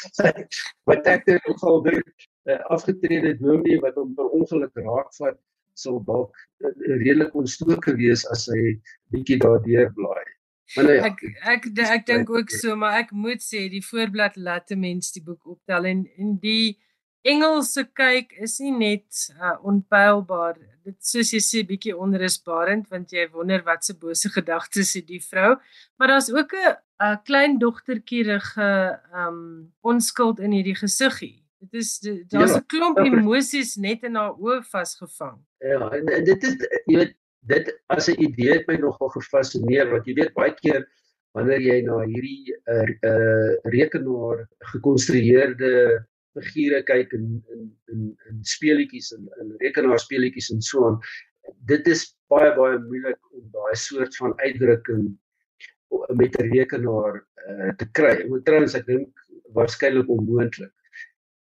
[0.90, 5.40] wat ek het nogal dink uh, afgetrede dominee wat hom per ongeluk raakvat
[5.74, 8.78] sou dalk uh, redelik ontstook gewees as hy
[9.14, 10.28] bietjie daardeur blaai.
[10.76, 11.24] Maar ja, ek
[11.56, 15.24] ek ek, dink ook so, maar ek moet sê die voorblad laat 'n mens die
[15.24, 16.78] boek optel en en die
[17.22, 20.56] Engelse kyk is nie net uh, onpylbaar.
[20.82, 25.22] Dit soos jy sê bietjie onrusbarend want jy wonder wat se bose gedagtes het die
[25.22, 25.60] vrou.
[25.98, 31.46] Maar daar's ook 'n 'n klein dogtertjierige um onskuld in hierdie gesiggie.
[31.62, 35.38] Dit is daar's 'n ja, klomp emosies net in haar oë vasgevang.
[35.60, 36.56] Ja, en dit is
[36.86, 37.16] jy weet
[37.48, 40.86] dit as 'n idee het my nogal gefassineer want jy weet baie keer
[41.34, 46.06] wanneer jy na hierdie uh, uh rekenaar gekonstrueerde
[46.40, 51.00] figure kyk in in in in speletjies en in, in rekenaarspeletjies en so aan.
[51.68, 55.10] Dit is baie baie moeilik om daai soort van uitdrukking
[56.16, 58.28] met 'n rekenaar uh, te kry.
[58.28, 59.10] Moet trouens ek dink
[59.54, 60.72] waarskynlik onmoontlik.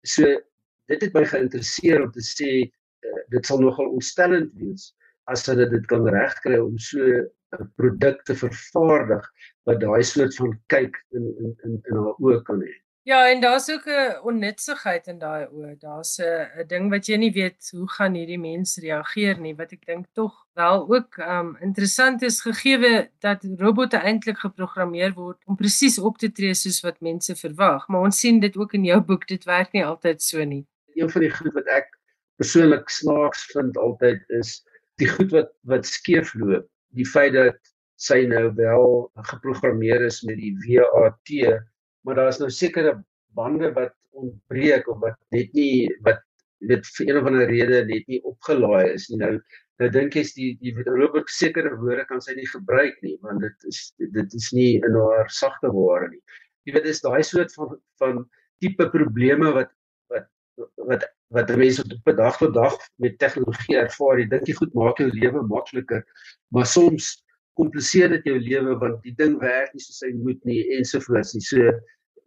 [0.02, 0.26] So
[0.90, 4.94] dit het my geïnteresseer om te sê uh, dit sal nogal ontstellend wees
[5.34, 7.00] as hulle dit kan regkry om so
[7.58, 9.26] 'n produk te vervaardig
[9.66, 12.76] wat daai soort van kyk in in in in haar oë kan hê.
[13.10, 15.80] Ja, en daar's ook 'n onnutsigheid in daai oë.
[15.80, 19.86] Daar's 'n ding wat jy nie weet hoe gaan hierdie mens reageer nie, wat ek
[19.86, 26.00] dink tog wel ook um interessant is gegee dat robotte eintlik geprogrammeer word om presies
[26.00, 27.88] op te tree soos wat mense verwag.
[27.88, 30.68] Maar ons sien dit ook in jou boek, dit werk nie altyd so nie.
[30.94, 31.88] Een van die goed wat ek
[32.36, 34.62] persoonlik snaaks vind altyd is
[35.02, 36.68] die goed wat wat skeefloop.
[36.98, 37.60] Die feit dat
[38.00, 38.88] sy nou wel
[39.32, 41.36] geprogrammeer is met die WAT
[42.08, 42.96] maar daar is nou sekere
[43.36, 46.24] bande wat ontbreek of wat net nie wat
[46.70, 49.20] dit vir een of ander rede net nie opgelaai is nie.
[49.24, 49.36] Nou
[49.80, 53.70] Nou dink ek die die Robert sekere woorde kan sy nie gebruik nie want dit
[53.70, 53.78] is
[54.16, 56.20] dit is nie in haar sagte ware nie.
[56.68, 58.20] Jy weet dis daai soort van van
[58.60, 59.72] tipe probleme wat
[60.12, 60.28] wat
[60.92, 64.20] wat wat mense op 'n dag tot dag met tegnologie ervaar.
[64.20, 66.04] Jy dink jy goed maak jou lewe makliker,
[66.48, 70.62] maar soms kompliseer dit jou lewe want die ding werk nie soos hy moet nie
[70.78, 71.36] ensovoorts.
[71.50, 71.58] So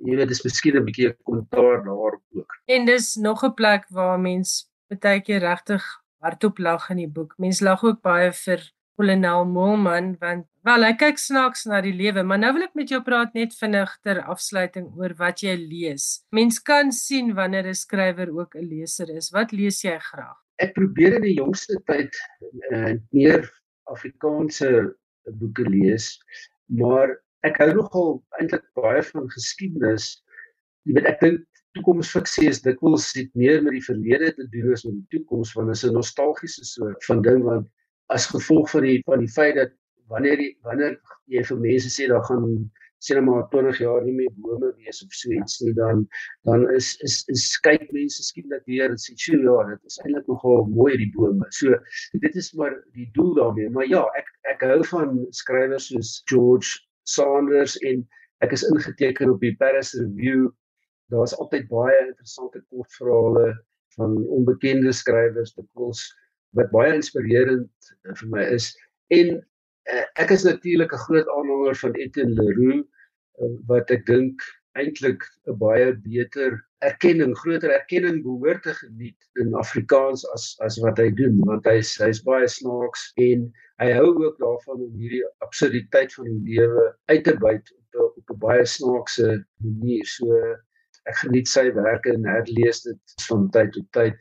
[0.03, 2.53] jy weet dis miskien 'n bietjie 'n kommentaar daarop ook.
[2.67, 5.83] En dis nog 'n plek waar mens baie keer regtig
[6.21, 7.35] hardop lag in die boek.
[7.39, 8.61] Mense lag ook baie vir
[8.97, 12.93] Colonel Molman want wel hy kyk snaaks na die lewe, maar nou wil ek met
[12.93, 16.23] jou praat net vinnig ter afsluiting oor wat jy lees.
[16.31, 19.33] Mens kan sien wanneer 'n skrywer ook 'n leser is.
[19.33, 20.39] Wat lees jy graag?
[20.59, 22.13] Ek probeer in die jongste tyd
[22.71, 23.49] uh, meer
[23.91, 24.95] Afrikaanse
[25.41, 26.19] boeke lees,
[26.67, 30.23] maar ek hou nogal eintlik baie van geskiedenis.
[30.87, 31.41] Jy weet ek dink
[31.77, 35.71] toekomsfiksie is dikwels dit meer met die verlede te doen as met die toekoms want
[35.71, 37.69] dit is 'n nostalgiese soort van ding want
[38.15, 39.75] as gevolg van die van die feit dat
[40.13, 40.99] wanneer die wanneer
[41.33, 42.47] jy vir mense sê daar gaan
[43.03, 46.05] sê net maar 20 jaar nie meer bome wees of so iets nie dan
[46.49, 50.29] dan is is is kyk mense skielik weer en sê sjoe ja dit is eintlik
[50.31, 51.49] nogal mooi die bome.
[51.59, 51.75] So
[52.27, 53.71] dit is maar die doel daarmee.
[53.75, 56.79] Maar ja, ek ek hou van skrywers soos George
[57.17, 58.07] Saunders en
[58.47, 60.51] ek is ingeteken op die Paris Review
[61.13, 63.53] daar's altyd baie interessante kortverhale
[63.97, 66.07] van onbekende skrywers dikwels
[66.59, 68.73] wat baie inspirerend eh, vir my is
[69.19, 69.37] en
[69.93, 74.45] uh, ek is natuurlik 'n groot aanhanger van Etienne Leroux uh, wat ek dink
[74.81, 80.99] eintlik 'n baie beter erkenning, groter erkenning behoort te geniet in Afrikaans as as wat
[80.99, 83.47] hy doen want hy's hy's baie snaaks en
[83.83, 88.31] hy hou ook daarvan om hierdie absurditeit van die lewe uit te buit op op
[88.35, 90.07] 'n baie snaakse manier.
[90.07, 90.41] So
[91.11, 94.15] ek geniet sy werke en herlees dit van tyd tot tyd.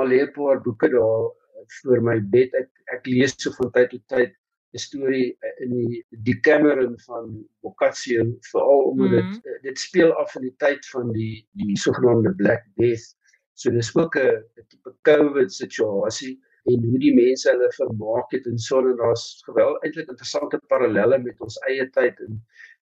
[0.00, 1.30] Al 'n paar boeke daar
[1.66, 2.54] voor my bed.
[2.54, 4.32] Ek ek lees so van tyd tot tyd
[4.72, 5.26] 'n storie
[5.64, 9.58] in die die Cameron van Boccaccio veral omdat dit mm -hmm.
[9.62, 13.16] dit speel af in die tyd van die die sogenaamde Black Death.
[13.54, 18.58] So dis ook 'n tipe COVID situasie en hoe die mense hulle vermaak het en
[18.58, 22.40] so en daar's geweldig eintlik interessante parallelle met ons eie tyd en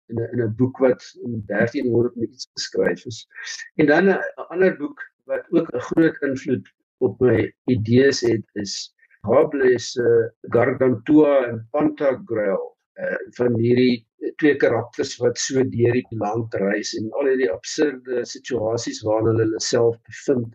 [0.10, 3.28] in 'n in 'n boek wat in 1300 met iets geskryf is.
[3.76, 6.68] En dan 'n ander boek wat ook 'n groot invloed
[7.08, 7.38] op my
[7.72, 8.76] idees het is
[9.24, 12.66] Rabelais se uh, Gargantua en Pantagruel
[13.00, 14.04] uh, van hierdie
[14.42, 19.46] twee karakters wat so deur die land reis en al hierdie absurde situasies waarin hulle
[19.48, 20.52] hulle self bevind.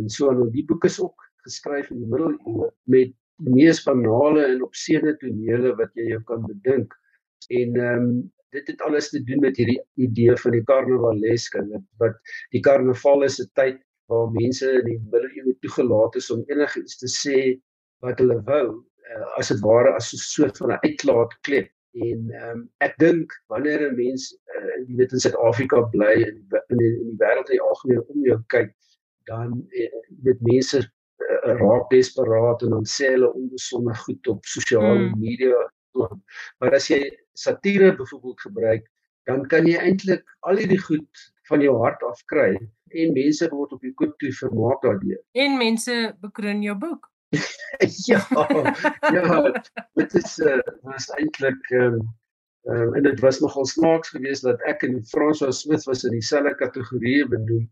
[0.00, 4.44] En so en die boek is ook geskryf in die middeleeue met die mees banale
[4.50, 6.94] en opseene tonele wat jy jou kan bedink.
[7.48, 8.14] En ehm um,
[8.52, 13.24] dit het alles te doen met hierdie idee van die karnavaleske wat wat die karnaval
[13.24, 13.78] is 'n tyd
[14.12, 17.38] waar mense die middeleeue toegelaat is om enigiets te sê
[18.04, 21.70] wat hulle wou uh, as dit ware as 'n soort van 'n uitlaatklep
[22.08, 26.38] en um, ek dink wanneer 'n mens uh, jy weet in Suid-Afrika bly en
[26.72, 28.72] in die, in die wêreld in die algemeen om jou kyk
[29.30, 34.98] dan uh, weet mense uh, raak desperaat en dan sê hulle onbesonde goed op sosiale
[34.98, 35.20] mm.
[35.20, 35.60] media
[36.58, 38.90] maar as jy satire byvoorbeeld gebruik,
[39.28, 42.52] dan kan jy eintlik al hierdie goed van jou hart af kry
[42.92, 45.20] en mense word op die koop toe vermaak daardeur.
[45.44, 47.08] En mense bekroon jou boek.
[48.10, 48.20] ja.
[49.12, 49.62] Ja,
[49.96, 52.10] dit is uh was eintlik ehm um,
[52.68, 56.54] um, en dit was nogal snaaks geweest dat ek en François Smith was in dieselfde
[56.60, 57.70] kategorie benoem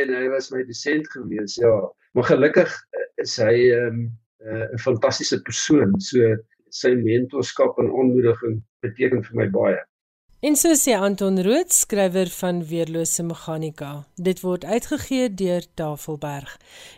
[0.00, 1.60] en hy was my dosent geweest.
[1.60, 1.74] Ja,
[2.16, 4.02] maar gelukkig eh, is hy ehm um,
[4.42, 6.00] uh, 'n fantastiese persoon.
[6.00, 6.36] So
[6.72, 9.80] sy mentorskap en aanmoediging beteken vir my baie.
[10.42, 13.90] En so sê Anton Rood, skrywer van Weerlose Meganika.
[14.18, 16.56] Dit word uitgegee deur Tafelberg.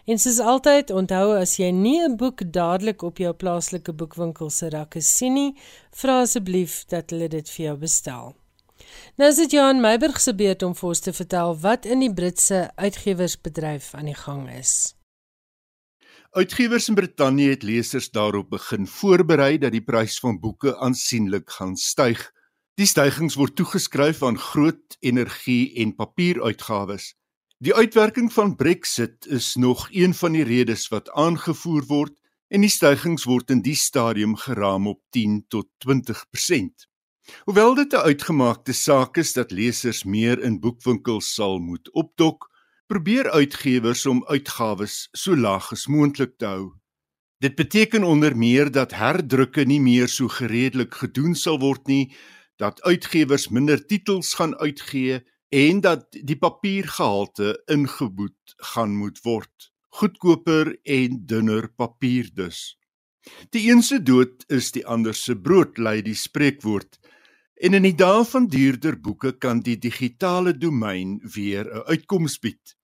[0.09, 4.71] En soos altyd, onthou as jy nie 'n boek dadelik op jou plaaslike boekwinkel se
[4.71, 5.55] rakke sien nie,
[5.93, 8.35] vra asseblief dat hulle dit vir jou bestel.
[9.17, 12.15] Nou is dit Johan Meiburg se beurt om vir ons te vertel wat in die
[12.15, 14.95] Britse uitgewersbedryf aan die gang is.
[16.33, 21.77] Uitgewers in Brittanje het lesers daarop begin voorberei dat die prys van boeke aansienlik gaan
[21.77, 22.34] styg.
[22.75, 27.13] Die stygings word toegeskryf aan groot energie en papieruitgawes.
[27.63, 32.17] Die uitwerking van Brexit is nog een van die redes wat aangevoer word
[32.51, 36.89] en die stygings word in die stadium geraam op 10 tot 20%.
[37.47, 42.51] Hoewel dit 'n uitgemaakte saak is dat lesers meer in boekwinkels sal moet opdok,
[42.87, 46.73] probeer uitgewers om uitgawes so laag as moontlik te hou.
[47.39, 52.11] Dit beteken onder meer dat herdrukke nie meer so gereedelik gedoen sal word nie,
[52.65, 55.21] dat uitgewers minder titels gaan uitgee
[55.55, 59.71] en dat die papiergehalte ingeboet gaan moet word.
[59.95, 62.79] Goedkoper en dunner papier dus.
[63.55, 66.99] Die een se dood is die ander se brood, lei die spreekwoord.
[67.55, 72.75] En in die dae van duurder boeke kan die digitale domein weer 'n uitkoms bied.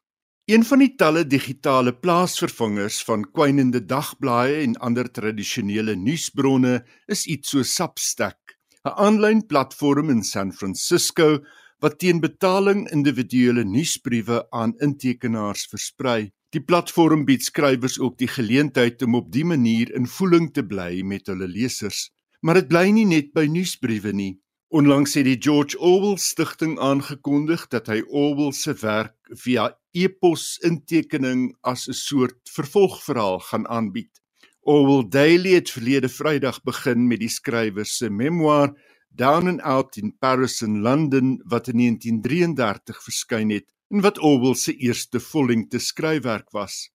[0.51, 6.73] Een van die talle digitale plaasvervangers van kwynende dagblaaie en ander tradisionele nuusbronne
[7.07, 8.40] is iets so Substack,
[8.89, 11.41] 'n aanlyn platform in San Francisco
[11.81, 16.31] wat teen betaling individuele nuusbriewe aan intekenaars versprei.
[16.51, 21.03] Die platform bied skrywers ook die geleentheid om op dië manier in voeling te bly
[21.03, 22.09] met hulle lesers.
[22.41, 24.39] Maar dit bly nie net by nuusbriewe nie.
[24.73, 31.51] Onlangs het die George Orwell Stichting aangekondig dat hy Orwell se werk via e-pos intekening
[31.61, 34.20] as 'n soort vervolgverhaal gaan aanbied.
[34.63, 38.75] Orwell Daily het verlede Vrydag begin met die skrywer se memoir
[39.09, 44.55] Down and Out in Paris and London wat in 1933 verskyn het en wat Orwell
[44.61, 46.91] se eerste vollengte skryfwerk was.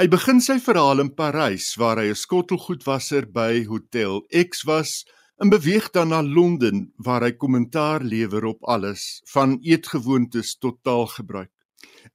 [0.00, 5.04] Hy begin sy verhaal in Parys waar hy 'n skottelgoedwasser by Hotel X was
[5.36, 11.52] en beweeg dan na Londen waar hy kommentaar lewer op alles van eetgewoontes tot taalgebruik.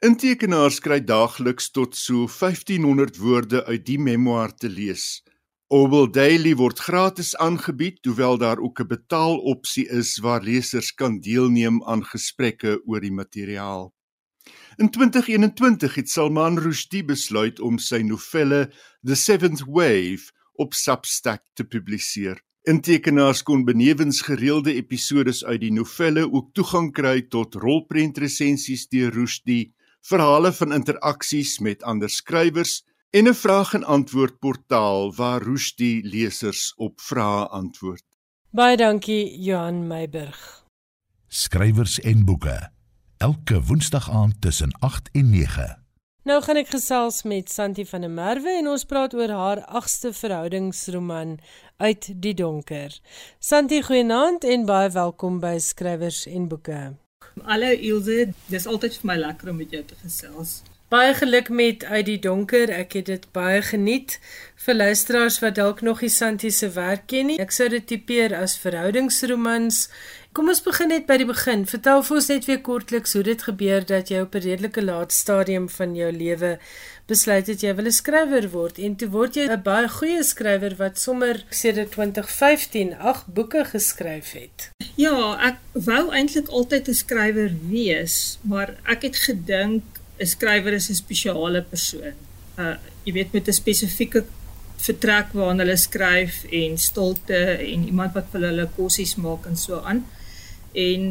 [0.03, 5.23] Intekenaars kry daagliks tot so 1500 woorde uit die memoir te lees.
[5.71, 11.83] Orwell Daily word gratis aangebied, hoewel daar ook 'n betaalopsie is waar lesers kan deelneem
[11.83, 13.93] aan gesprekke oor die materiaal.
[14.77, 21.63] In 2021 het Salman Rushdie besluit om sy novelle The Seventh Wave op Substack te
[21.63, 22.43] publiseer.
[22.65, 29.74] Intekenaars kon benewens gereelde episode uit die novelle ook toegang kry tot rolprentresensies deur Rushdie,
[30.05, 36.73] verhale van interaksies met ander skrywers en 'n vraag en antwoord portaal waar Rushdie lesers
[36.75, 38.03] op vrae antwoord.
[38.49, 40.65] Baie dankie Johan Meiburg.
[41.27, 42.73] Skrywers en boeke
[43.17, 45.83] elke woensdag aand tussen 8 en 9.
[46.23, 50.09] Nou gaan ek gesels met Santi van der Merwe en ons praat oor haar 8ste
[50.13, 51.37] verhoudingsroman
[51.77, 52.99] uit die donker.
[53.39, 57.04] Santi, goeienaand en baie welkom by Skrywers en Boeke.
[57.43, 60.61] Hallo Ilse, dis altyd vir my lekker om met jou te gesels.
[60.95, 62.69] Baie geluk met uit die donker.
[62.71, 64.13] Ek het dit baie geniet.
[64.65, 68.35] Vir luisteraars wat dalk nog nie Santi se werk ken nie, ek sou dit tipeer
[68.37, 69.81] as verhoudingsromans
[70.35, 71.61] Kom ons begin net by die begin.
[71.63, 75.13] Vertel vir ons net weer kortliks hoe dit gebeur dat jy op 'n redelike laat
[75.15, 76.59] stadium van jou lewe
[77.07, 80.75] besluit het jy wil 'n skrywer word en toe word jy 'n baie goeie skrywer
[80.75, 84.69] wat sommer sedert 2015 ag boeke geskryf het.
[84.97, 89.83] Ja, ek wou eintlik altyd 'n skrywer wees, maar ek het gedink
[90.19, 92.15] 'n skrywer is 'n spesiale persoon.
[92.57, 94.25] Uh jy weet met 'n spesifieke
[94.85, 99.79] vertrek waarna hulle skryf en stilte en iemand wat vir hulle kossies maak en so
[99.81, 100.03] aan
[100.75, 101.07] en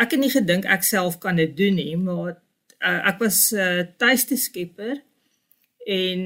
[0.00, 3.60] ek het nie gedink ek self kan dit doen nie maar uh, ek was 'n
[3.60, 5.00] uh, tuiste skepper
[5.86, 6.20] en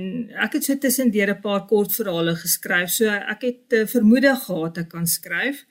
[0.46, 4.78] ek het so tussen deur 'n paar kortverhale geskryf so ek het uh, vermoede gehad
[4.78, 5.64] ek kan skryf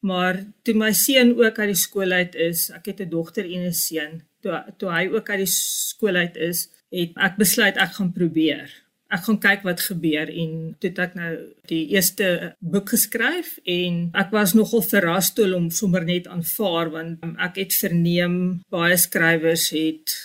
[0.00, 3.70] maar toe my seun ook uit die skool uit is ek het 'n dogter en
[3.70, 7.96] 'n seun toe toe hy ook uit die skool uit is het ek besluit ek
[7.98, 8.70] gaan probeer
[9.12, 11.32] ek gaan kyk wat gebeur en toe het ek nou
[11.70, 12.28] die eerste
[12.58, 17.60] boek geskryf en ek was nogal verras toe om sommer net aanvaar want um, ek
[17.62, 18.40] het verneem
[18.72, 20.16] baie skrywers het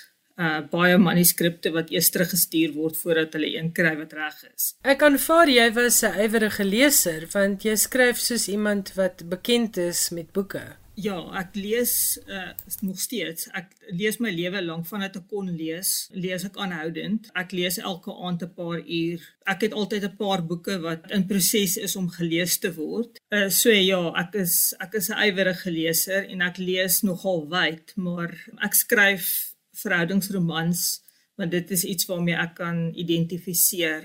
[0.42, 4.72] uh baie manuskripte wat eers teruggestuur word voordat hulle een kry wat reg is.
[4.82, 10.10] Ek aanvaar jy was 'n ywerige leser want jy skryf soos iemand wat bekend is
[10.10, 10.81] met boeke.
[11.00, 12.52] Ja, ek lees uh
[12.84, 13.48] nog steeds.
[13.56, 16.10] Ek lees my lewe lank vandat ek kon lees.
[16.12, 17.30] Lees ek aanhoudend.
[17.38, 19.22] Ek lees elke aand 'n paar uur.
[19.48, 23.22] Ek het altyd 'n paar boeke wat in proses is om gelees te word.
[23.32, 27.94] Uh so ja, ek is ek is 'n ywerige leser en ek lees nogal wyd,
[27.96, 31.02] maar ek skryf verhoudingsromans
[31.38, 34.04] want dit is iets waarmee ek kan identifiseer.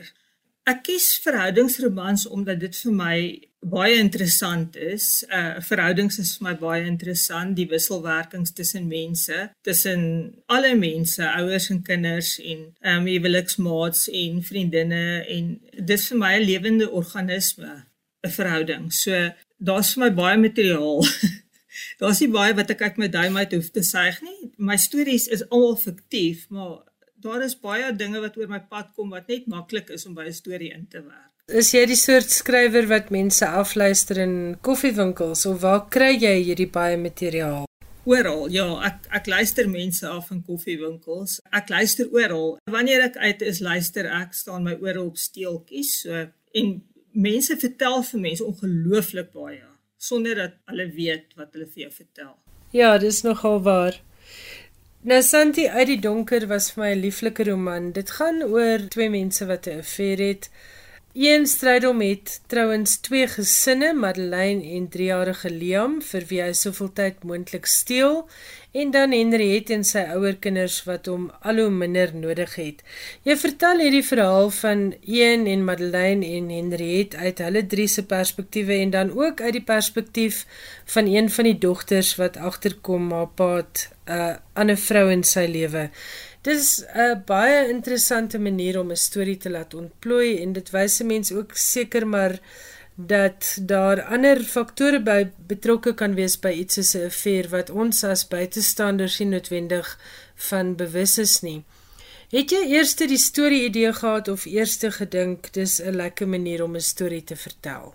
[0.67, 3.19] Ek kies verhoudingsromans omdat dit vir my
[3.67, 5.25] baie interessant is.
[5.33, 10.03] Uh verhoudings is vir my baie interessant, die wisselwerkings tussen mense, tussen
[10.53, 12.63] alle mense, ouers en kinders en
[12.95, 15.03] um huweliksmaats en vriendinne
[15.37, 15.51] en
[15.91, 17.85] dis vir my 'n lewende organisme,
[18.25, 18.91] 'n verhouding.
[18.93, 21.05] So daar's vir my baie materiaal.
[22.01, 24.53] daar's nie baie wat ek uit my duim uit hoef te suig nie.
[24.59, 26.85] My stories is almal fiktief, maar
[27.21, 30.27] daar is baie dinge wat oor my pad kom wat net maklik is om by
[30.29, 31.26] 'n storie in te werk.
[31.47, 36.67] Is jy die soort skrywer wat mense afluister in koffiewinkels of waar kry jy hierdie
[36.67, 37.69] baie materiaal?
[38.03, 41.37] Oral, ja, ek ek luister mense af in koffiewinkels.
[41.55, 42.57] Ek luister oral.
[42.67, 45.95] Wanneer ek uit is, luister ek, staan my ore op steeltjies.
[46.03, 46.27] So
[46.59, 46.77] en
[47.15, 49.63] mense vertel vir mense ongelooflik baie
[50.03, 52.33] sonder dat hulle weet wat hulle vir jou vertel.
[52.75, 54.01] Ja, dis nogal waar.
[55.07, 57.93] Nou Santi uit die donker was vir my 'n lieflike roman.
[57.93, 60.51] Dit gaan oor twee mense wat 'n affair het
[61.17, 67.23] Een strydom het trouens twee gesinne, Madeleine en 3-jarige Liam, vir wie hy soveel tyd
[67.25, 68.19] moontlik steel
[68.77, 72.85] en dan Henriette en sy ouer kinders wat hom al hoe minder nodig het.
[73.25, 78.77] Jy vertel hierdie verhaal van Ian en Madeleine en Henriette uit hulle drie se perspektiewe
[78.83, 80.45] en dan ook uit die perspektief
[80.93, 85.49] van een van die dogters wat agterkom haar pa 'n uh, ander vrou in sy
[85.49, 85.89] lewe.
[86.47, 91.01] Dit is 'n baie interessante manier om 'n storie te laat ontplooi en dit wys
[91.01, 92.39] 'n mens ook seker maar
[92.95, 98.05] dat daar ander faktore by betrokke kan wees by iets soos 'n affair wat ons
[98.05, 99.99] as buitestanders nie noodwendig
[100.35, 101.65] van bewus is nie.
[102.31, 106.77] Het jy eers die storie idee gehad of eers gedink dis 'n lekker manier om
[106.77, 107.95] 'n storie te vertel?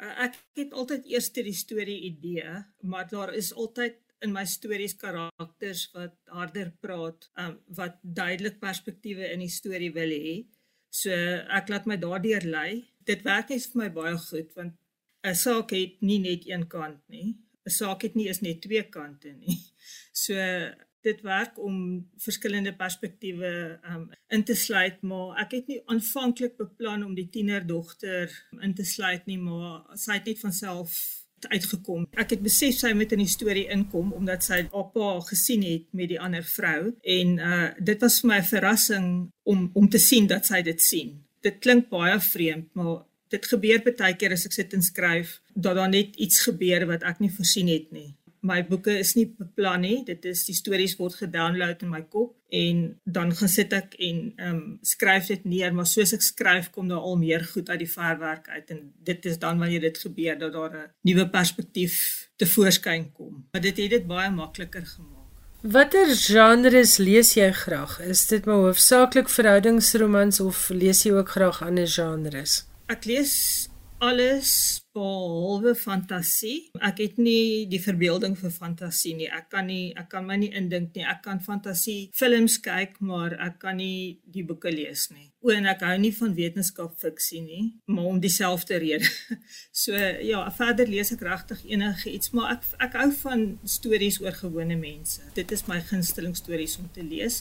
[0.00, 4.94] Uh, ek het altyd eers die storie idee, maar daar is altyd in my stories
[4.94, 10.46] karakters wat harder praat, um, wat duidelik perspektiewe in die storie wil hê.
[10.90, 11.10] So
[11.58, 14.76] ek laat my daardeur lei dit werk net vir my baie goed want
[15.24, 17.36] 'n saak het nie net een kant nie.
[17.66, 19.58] 'n Saak het nie eens net twee kante nie.
[20.12, 20.34] So
[21.02, 21.76] dit werk om
[22.16, 28.28] verskillende perspektiewe um in te sluit, maar ek het nie aanvanklik beplan om die tienerdogter
[28.60, 30.92] in te sluit nie, maar sy het net van self
[31.48, 32.06] uitgekom.
[32.12, 35.88] Ek het besef sy moet in die storie inkom omdat sy haar pa gesien het
[35.92, 39.08] met die ander vrou en uh dit was vir my 'n verrassing
[39.44, 43.82] om om te sien dat sy dit sien dit klink baie vreemd, maar dit gebeur
[43.86, 47.30] baie keer as ek sit en skryf dat daar net iets gebeur wat ek nie
[47.32, 48.10] voorsien het nie.
[48.40, 50.04] My boeke is nie beplan nie.
[50.04, 54.22] Dit is die stories word gedownload in my kop en dan gaan sit ek en
[54.36, 57.84] ehm um, skryf dit neer, maar soos ek skryf kom daar al meer goed uit
[57.84, 61.94] die verwerk uit en dit is dan wanneer dit gebeur dat daar 'n nuwe perspektief
[62.36, 63.46] te voorskyn kom.
[63.52, 65.20] Maar dit het dit baie makliker gemaak.
[65.62, 67.98] Watter genres lees jy graag?
[68.00, 72.64] Is dit maar hoofsaaklik verhoudingsromans of lees jy ook graag ander genres?
[72.88, 73.68] Ek lees
[74.00, 76.70] alles behalwe fantasie.
[76.82, 79.28] Ek het nie die verbeelding vir fantasie nie.
[79.30, 81.04] Ek kan nie ek kan my nie indink nie.
[81.06, 85.28] Ek kan fantasie films kyk, maar ek kan nie die boeke lees nie.
[85.44, 89.08] O, en ek hou nie van wetenskap fiksie nie, maar om dieselfde rede.
[89.80, 94.34] So ja, verder lees ek regtig enige iets, maar ek ek hou van stories oor
[94.36, 95.22] gewone mense.
[95.36, 97.40] Dit is my gunsteling stories om te lees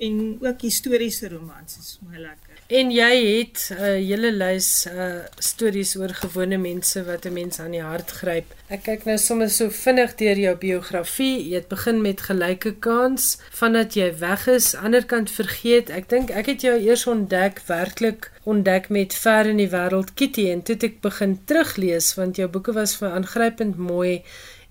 [0.00, 2.49] en ook historiese romans is my lekker.
[2.70, 7.58] En jy het 'n uh, hele lys uh stories oor gewone mense wat 'n mens
[7.58, 8.54] aan die hart gryp.
[8.68, 11.48] Ek kyk nou sommer so vinnig deur jou biografie.
[11.48, 15.90] Jy het begin met gelyke kans vandat jy weg is, anderkant vergeet.
[15.90, 20.50] Ek dink ek het jou eers ontdek werklik ontdek met ver in die wêreld Kitty
[20.50, 24.22] en toe ek begin teruglees want jou boeke was vir aangrypend mooi.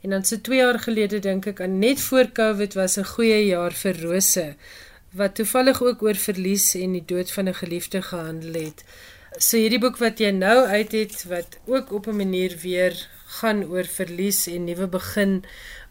[0.04, 3.46] En dan so 2 jaar gelede dink ek aan net voor Covid was 'n goeie
[3.46, 4.56] jaar vir Rose
[5.12, 8.84] wat toevallig ook oor verlies en die dood van 'n geliefde gehandel het.
[9.38, 13.64] So hierdie boek wat jy nou uit het wat ook op 'n manier weer gaan
[13.64, 15.44] oor verlies en nuwe begin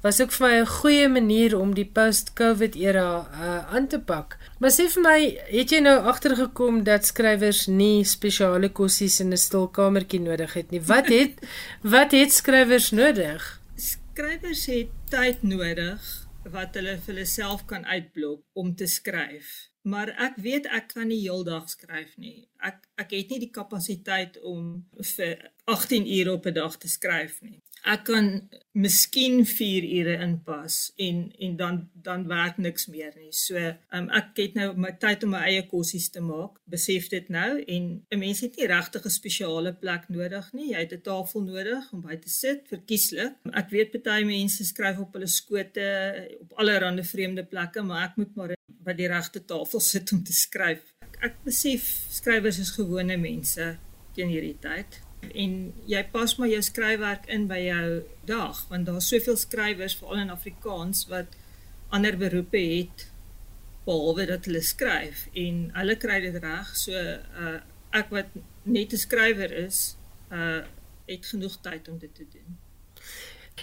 [0.03, 4.37] was ook vir my 'n goeie manier om die post-COVID era uh, aan te pak.
[4.59, 9.37] Maar sê vir my, het jy nou agtergekom dat skrywers nie spesiale kossies in 'n
[9.37, 10.83] stil kamertjie nodig het nie?
[10.83, 11.33] Wat het
[11.95, 13.61] wat het skrywers nodig?
[13.77, 19.71] Skrywers het tyd nodig wat hulle vir hulle self kan uitblok om te skryf.
[19.89, 22.49] Maar ek weet ek kan nie heeldag skryf nie.
[22.61, 24.85] Ek ek het nie die kapasiteit om
[25.15, 28.49] vir 18 ure op 'n dag te skryf nie ek kan
[28.79, 33.33] miskien 4 ure inpas en en dan dan werk niks meer nie.
[33.33, 33.59] So,
[33.95, 36.61] um, ek het nou my tyd om my eie kossies te maak.
[36.71, 40.73] Besef dit nou en 'n mens het nie regtig 'n spesiale plek nodig nie.
[40.73, 43.35] Jy het 'n tafel nodig om by te sit, verkieslik.
[43.53, 45.89] Ek weet baie mense skryf op hulle skote
[46.41, 48.55] op allerlei vreemde plekke, maar ek moet maar
[48.85, 50.83] by die regte tafel sit om te skryf.
[51.01, 53.79] Ek, ek besef skrywers is gewone mense
[54.15, 55.55] teen hierdie tyd en
[55.87, 57.87] jy pas maar jou skryfwerk in by jou
[58.29, 61.35] dag want daar's soveel skrywers veral in Afrikaans wat
[61.91, 63.09] ander beroepe het
[63.87, 67.59] behalwe dat hulle skryf en hulle kry dit reg so uh,
[67.97, 69.97] ek wat net 'n skrywer is
[70.31, 70.63] uh,
[71.09, 72.59] het genoeg tyd om dit te doen.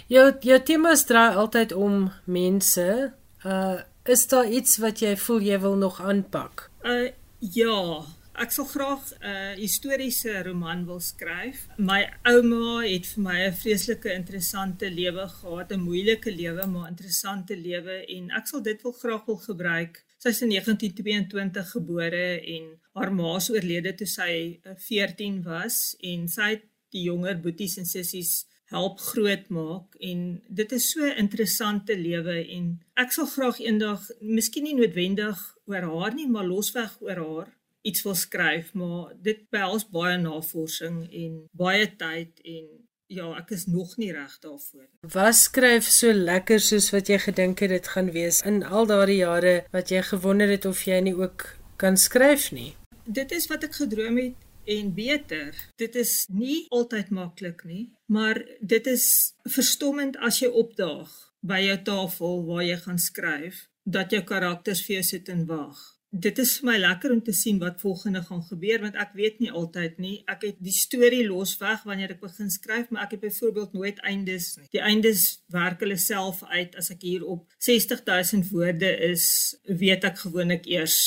[0.06, 3.12] Jou jou temas draai altyd om mense.
[3.44, 6.70] Uh is daar iets wat jy voel jy wil nog aanpak?
[6.82, 8.04] Uh ja,
[8.36, 11.58] Ek sal graag 'n uh, historiese roman wil skryf.
[11.78, 17.56] My ouma het vir my 'n vreeslike interessante lewe gehad, 'n moeilike lewe, maar interessante
[17.56, 20.04] lewe en ek sal dit wil graag wil gebruik.
[20.18, 22.64] Sy is in 1922 gebore en
[22.94, 27.86] haar ma is oorlede toe sy 14 was en sy het die jonger boeties en
[27.86, 34.00] sissies help grootmaak en dit is so 'n interessante lewe en ek sal graag eendag,
[34.20, 37.55] miskien nie noodwendig oor haar nie, maar losweg oor haar
[37.86, 42.66] iets wil skryf, maar dit behels baie navorsing en baie tyd en
[43.06, 44.88] ja, ek is nog nie reg daarvoor.
[45.14, 49.20] Was skryf so lekker soos wat jy gedink het dit gaan wees in al daardie
[49.20, 51.46] jare wat jy gewonder het of jy nie ook
[51.78, 52.72] kan skryf nie?
[53.06, 55.54] Dit is wat ek gedroom het en beter.
[55.78, 59.06] Dit is nie altyd maklik nie, maar dit is
[59.46, 61.12] verstommend as jy opdaag
[61.46, 65.95] by jou tafel waar jy gaan skryf dat jou karakters vir jou sit en wag
[66.22, 69.40] dit is vir my lekker om te sien wat volgende gaan gebeur want ek weet
[69.42, 70.16] nie altyd nie.
[70.30, 74.54] Ek het die storie losweg wanneer ek begin skryf, maar ek het byvoorbeeld nooit eindes
[74.60, 74.68] nie.
[74.74, 79.28] Die eindes werk hulle self uit as ek hier op 60000 woorde is,
[79.66, 80.98] weet ek gewoonlik eers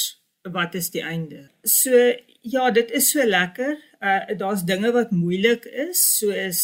[0.49, 1.49] wat is die einde.
[1.67, 1.95] So
[2.41, 3.77] ja, dit is so lekker.
[3.99, 6.61] Uh daar's dinge wat moeilik is, soos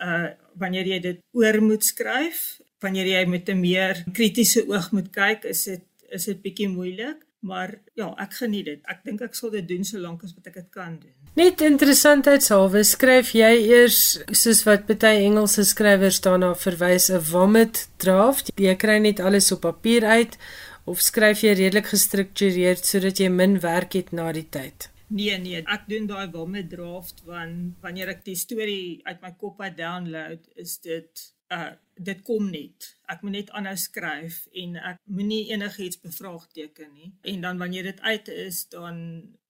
[0.00, 5.12] uh wanneer jy dit oor moet skryf, wanneer jy met 'n meer kritiese oog moet
[5.12, 7.27] kyk, is dit is dit bietjie moeilik.
[7.40, 8.80] Maar ja, ek geniet dit.
[8.90, 11.14] Ek dink ek sal dit doen solank as wat ek dit kan doen.
[11.38, 14.00] Net interessantheidshalwe skryf jy eers
[14.34, 18.50] soos wat baie Engelse skrywers daarna verwys 'n vomit draft.
[18.56, 20.36] Jy kry net alles op papier uit
[20.84, 24.90] of skryf jy redelik gestruktureerd sodat jy min werk het na die tyd?
[25.08, 29.60] Nee nee, ek doen daai vomit draft want wanneer ek die storie uit my kop
[29.64, 32.92] uit download, is dit uh dit kom net.
[33.10, 37.08] Ek moet net aanhou skryf en ek moenie enigiets bevraagteken nie.
[37.32, 39.00] En dan wanneer dit uit is, dan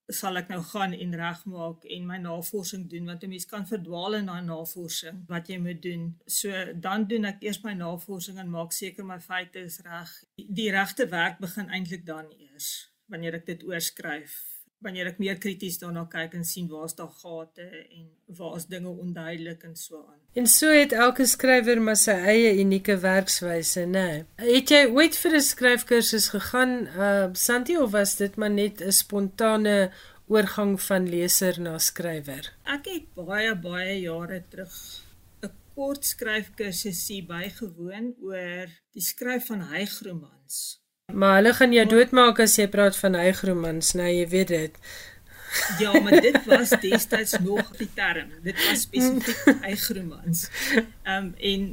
[0.09, 4.15] sal ek nou gaan en regmaak en my navorsing doen want 'n mens kan verdwaal
[4.17, 6.15] in daai navorsing wat jy moet doen.
[6.25, 10.09] So dan doen ek eers my navorsing en maak seker my feite is reg.
[10.35, 15.79] Die regte werk begin eintlik dan eers wanneer ek dit oorskryf wanneer ek meer krities
[15.81, 18.05] daarna kyk en sien waar's daar gate en
[18.37, 20.19] waar's dinge onduidelik en so aan.
[20.39, 24.05] En so het elke skrywer maar sy eie unieke werkswyse, né?
[24.39, 24.53] Nee.
[24.53, 28.91] Het jy ooit vir 'n skryfkursus gegaan, uh Santi of was dit maar net 'n
[28.91, 29.91] spontane
[30.27, 32.53] oorgang van leser na skrywer?
[32.63, 34.75] Ek het baie baie jare terug
[35.43, 40.79] 'n kort skryfkursusie bygewoon oor die skryf van hygromans.
[41.13, 44.81] Maar hulle gaan jou doodmaak as jy praat van hygromans, nou jy weet dit.
[45.79, 48.29] Ja, maar dit was destyds nog die term.
[48.43, 50.49] Dit was spesifiek hygromans.
[51.03, 51.63] Ehm um, en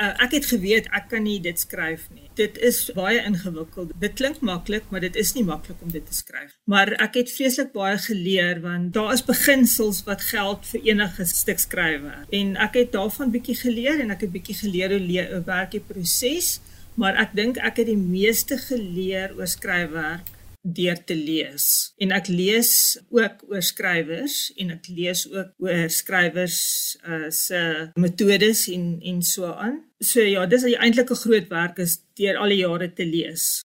[0.00, 2.28] uh, ek het geweet ek kan nie dit skryf nie.
[2.40, 3.92] Dit is baie ingewikkeld.
[4.00, 6.54] Dit klink maklik, maar dit is nie maklik om dit te skryf.
[6.64, 11.60] Maar ek het vreeslik baie geleer want daar is beginsels wat geld vir enige stuk
[11.60, 12.14] skrywe.
[12.40, 16.58] En ek het daarvan bietjie geleer en ek het bietjie geleer hoe werk die proses
[16.94, 20.28] maar ek dink ek het die meeste geleer oor skryfwerk
[20.60, 21.92] deur te lees.
[21.96, 26.60] En ek lees ook oor skrywers en ek lees ook oor skrywers
[27.06, 27.60] uh, se
[27.96, 29.80] metodes en en so aan.
[30.00, 33.62] So ja, dis eintlik 'n groot werk is deur al die jare te lees.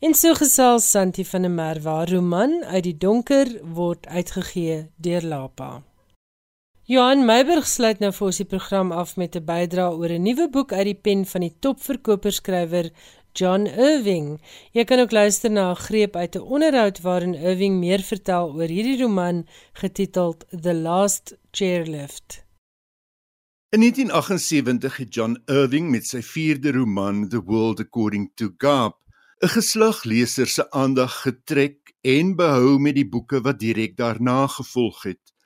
[0.00, 5.82] En so gesels Santi van der Merwe, roman uit die donker word uitgegee deur Lapa.
[6.88, 10.46] Johan Meiburg sluit nou vir ons die program af met 'n bydrae oor 'n nuwe
[10.48, 12.88] boek uit die pen van die topverkoperskrywer
[13.34, 14.40] John Irving.
[14.72, 18.68] Jy kan ook luister na 'n greep uit 'n onderhoud waarin Irving meer vertel oor
[18.68, 22.44] hierdie roman getiteld The Last Chairlift.
[23.68, 28.96] In 1978 het John Irving met sy vierde roman The World According to Garp
[29.42, 35.02] 'n geslag lesers se aandag getrek en behou met die boeke wat direk daarna gevolg
[35.02, 35.36] het.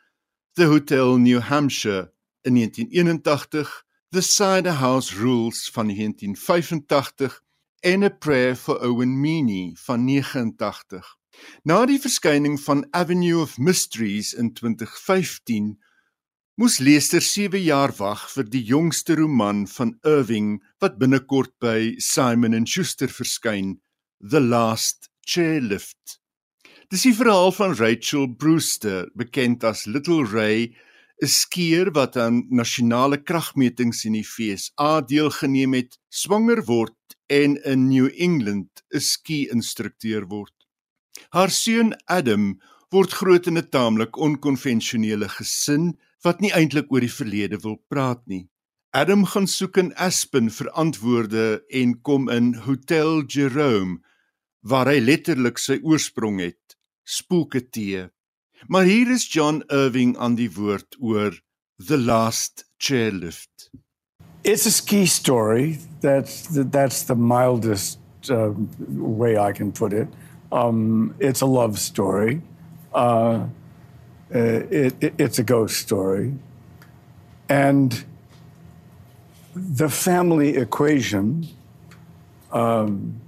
[0.55, 2.13] The Hotel New Hampshire
[2.45, 7.41] in 1981, The Cider House Rules van 1985
[7.81, 11.17] en A Prayer for Owen Meany van 89.
[11.65, 15.79] Na die verskyning van Avenue of Mysteries in 2015
[16.61, 22.67] moes leesters 7 jaar wag vir die jongste roman van Irving wat binnekort by Simon
[22.67, 23.79] & Schuster verskyn,
[24.21, 26.22] The Last Chairlift.
[26.93, 30.75] Dis die verhaal van Rachel Brewster, bekend as Little Ray,
[31.25, 37.89] 'n skier wat aan nasionale kragmetings in die FSA deelgeneem het, swanger word en in
[37.89, 40.53] New England 'n ski-instrukteur word.
[41.33, 42.61] Haar seun Adam
[42.93, 48.21] word groot in 'n taamlik onkonvensionele gesin wat nie eintlik oor die verlede wil praat
[48.27, 48.51] nie.
[48.93, 54.05] Adam gaan soek in Aspen vir antwoorde en kom in Hotel Jerome
[54.61, 58.11] waar hy letterlik sy oorsprong het spooketee.
[58.67, 61.41] Maar hier is John Irving aan die woord oor
[61.77, 63.71] The Last Chairlift.
[64.43, 65.79] It's a ski story.
[66.01, 67.99] That's the, that's the mildest
[68.31, 68.51] uh,
[68.89, 70.09] way I can put it.
[70.51, 72.41] Um, it's a love story.
[72.95, 73.47] Uh,
[74.31, 76.35] it, it, it's a ghost story.
[77.49, 78.05] And
[79.55, 81.49] the family equation
[82.53, 83.22] um,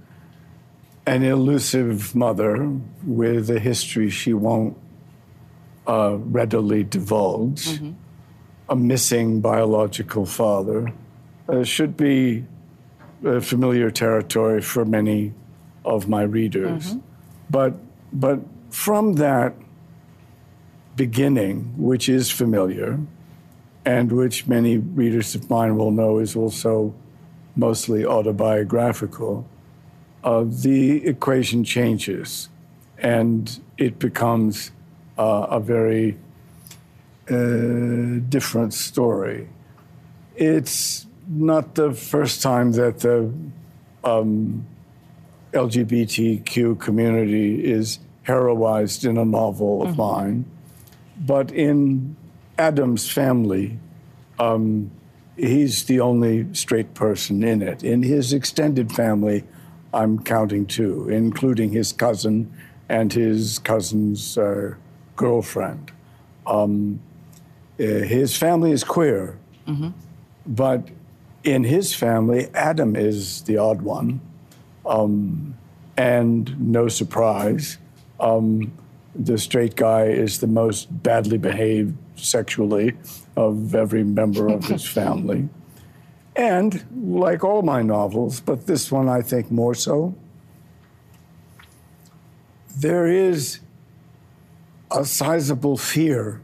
[1.07, 2.71] an elusive mother
[3.05, 4.77] with a history she won't
[5.87, 7.91] uh, readily divulge, mm-hmm.
[8.69, 10.91] a missing biological father,
[11.47, 12.45] uh, should be
[13.41, 15.33] familiar territory for many
[15.83, 16.87] of my readers.
[16.87, 16.99] Mm-hmm.
[17.49, 17.73] But,
[18.11, 18.39] but
[18.71, 19.53] from that
[20.95, 22.99] beginning, which is familiar,
[23.85, 26.93] and which many readers of mine will know is also
[27.55, 29.47] mostly autobiographical,
[30.25, 32.49] uh, the equation changes
[32.97, 34.71] and it becomes
[35.19, 36.17] uh, a very
[37.29, 39.47] uh, different story.
[40.35, 43.31] It's not the first time that the
[44.03, 44.65] um,
[45.53, 50.01] LGBTQ community is heroized in a novel of mm-hmm.
[50.01, 50.45] mine.
[51.17, 52.15] But in
[52.57, 53.77] Adam's family,
[54.39, 54.89] um,
[55.37, 57.83] he's the only straight person in it.
[57.83, 59.43] In his extended family,
[59.95, 62.53] I'm counting two, including his cousin
[62.89, 64.75] and his cousin's uh,
[65.15, 65.91] girlfriend.
[66.45, 66.99] Um,
[67.79, 69.89] uh, his family is queer, mm-hmm.
[70.45, 70.89] but
[71.45, 74.19] in his family, Adam is the odd one.
[74.85, 75.57] Um,
[75.97, 77.77] and no surprise,
[78.19, 78.73] um,
[79.15, 82.97] the straight guy is the most badly behaved sexually
[83.37, 85.47] of every member of his family.
[86.35, 90.15] And like all my novels, but this one I think more so,
[92.77, 93.59] there is
[94.91, 96.41] a sizable fear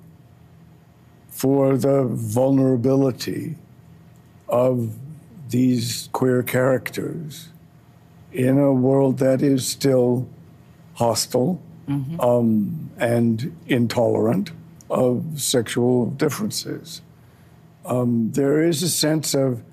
[1.29, 3.57] for the vulnerability
[4.47, 4.93] of
[5.49, 7.49] these queer characters
[8.31, 10.27] in a world that is still
[10.93, 12.19] hostile mm-hmm.
[12.21, 14.51] um, and intolerant
[14.89, 17.01] of sexual differences.
[17.85, 19.63] Um, there is a sense of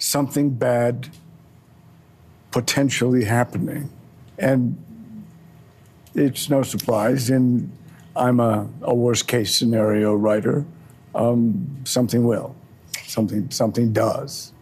[0.00, 1.08] something bad
[2.50, 3.90] potentially happening.
[4.38, 4.76] And
[6.14, 7.70] it's no surprise, and
[8.16, 10.64] I'm a, a worst case scenario writer.
[11.14, 12.56] Um, something will,
[13.04, 14.52] something, something does.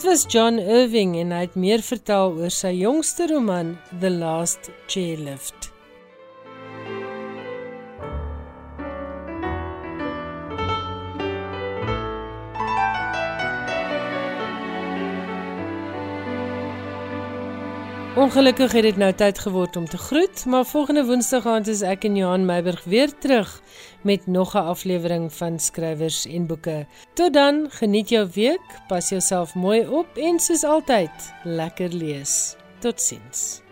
[0.00, 4.72] Dit was John Irving en hy het meer vertel oor sy jongste roman The Last
[4.88, 5.69] Chairlift.
[18.20, 22.02] Ongelukkig het dit nou tyd geword om te groet, maar volgende Woensdag aand is ek
[22.04, 23.48] en Johan Meiburg weer terug
[24.04, 26.86] met nog 'n aflewering van skrywers en boeke.
[27.14, 32.56] Tot dan, geniet jou week, pas jouself mooi op en soos altyd, lekker lees.
[32.78, 33.69] Totsiens.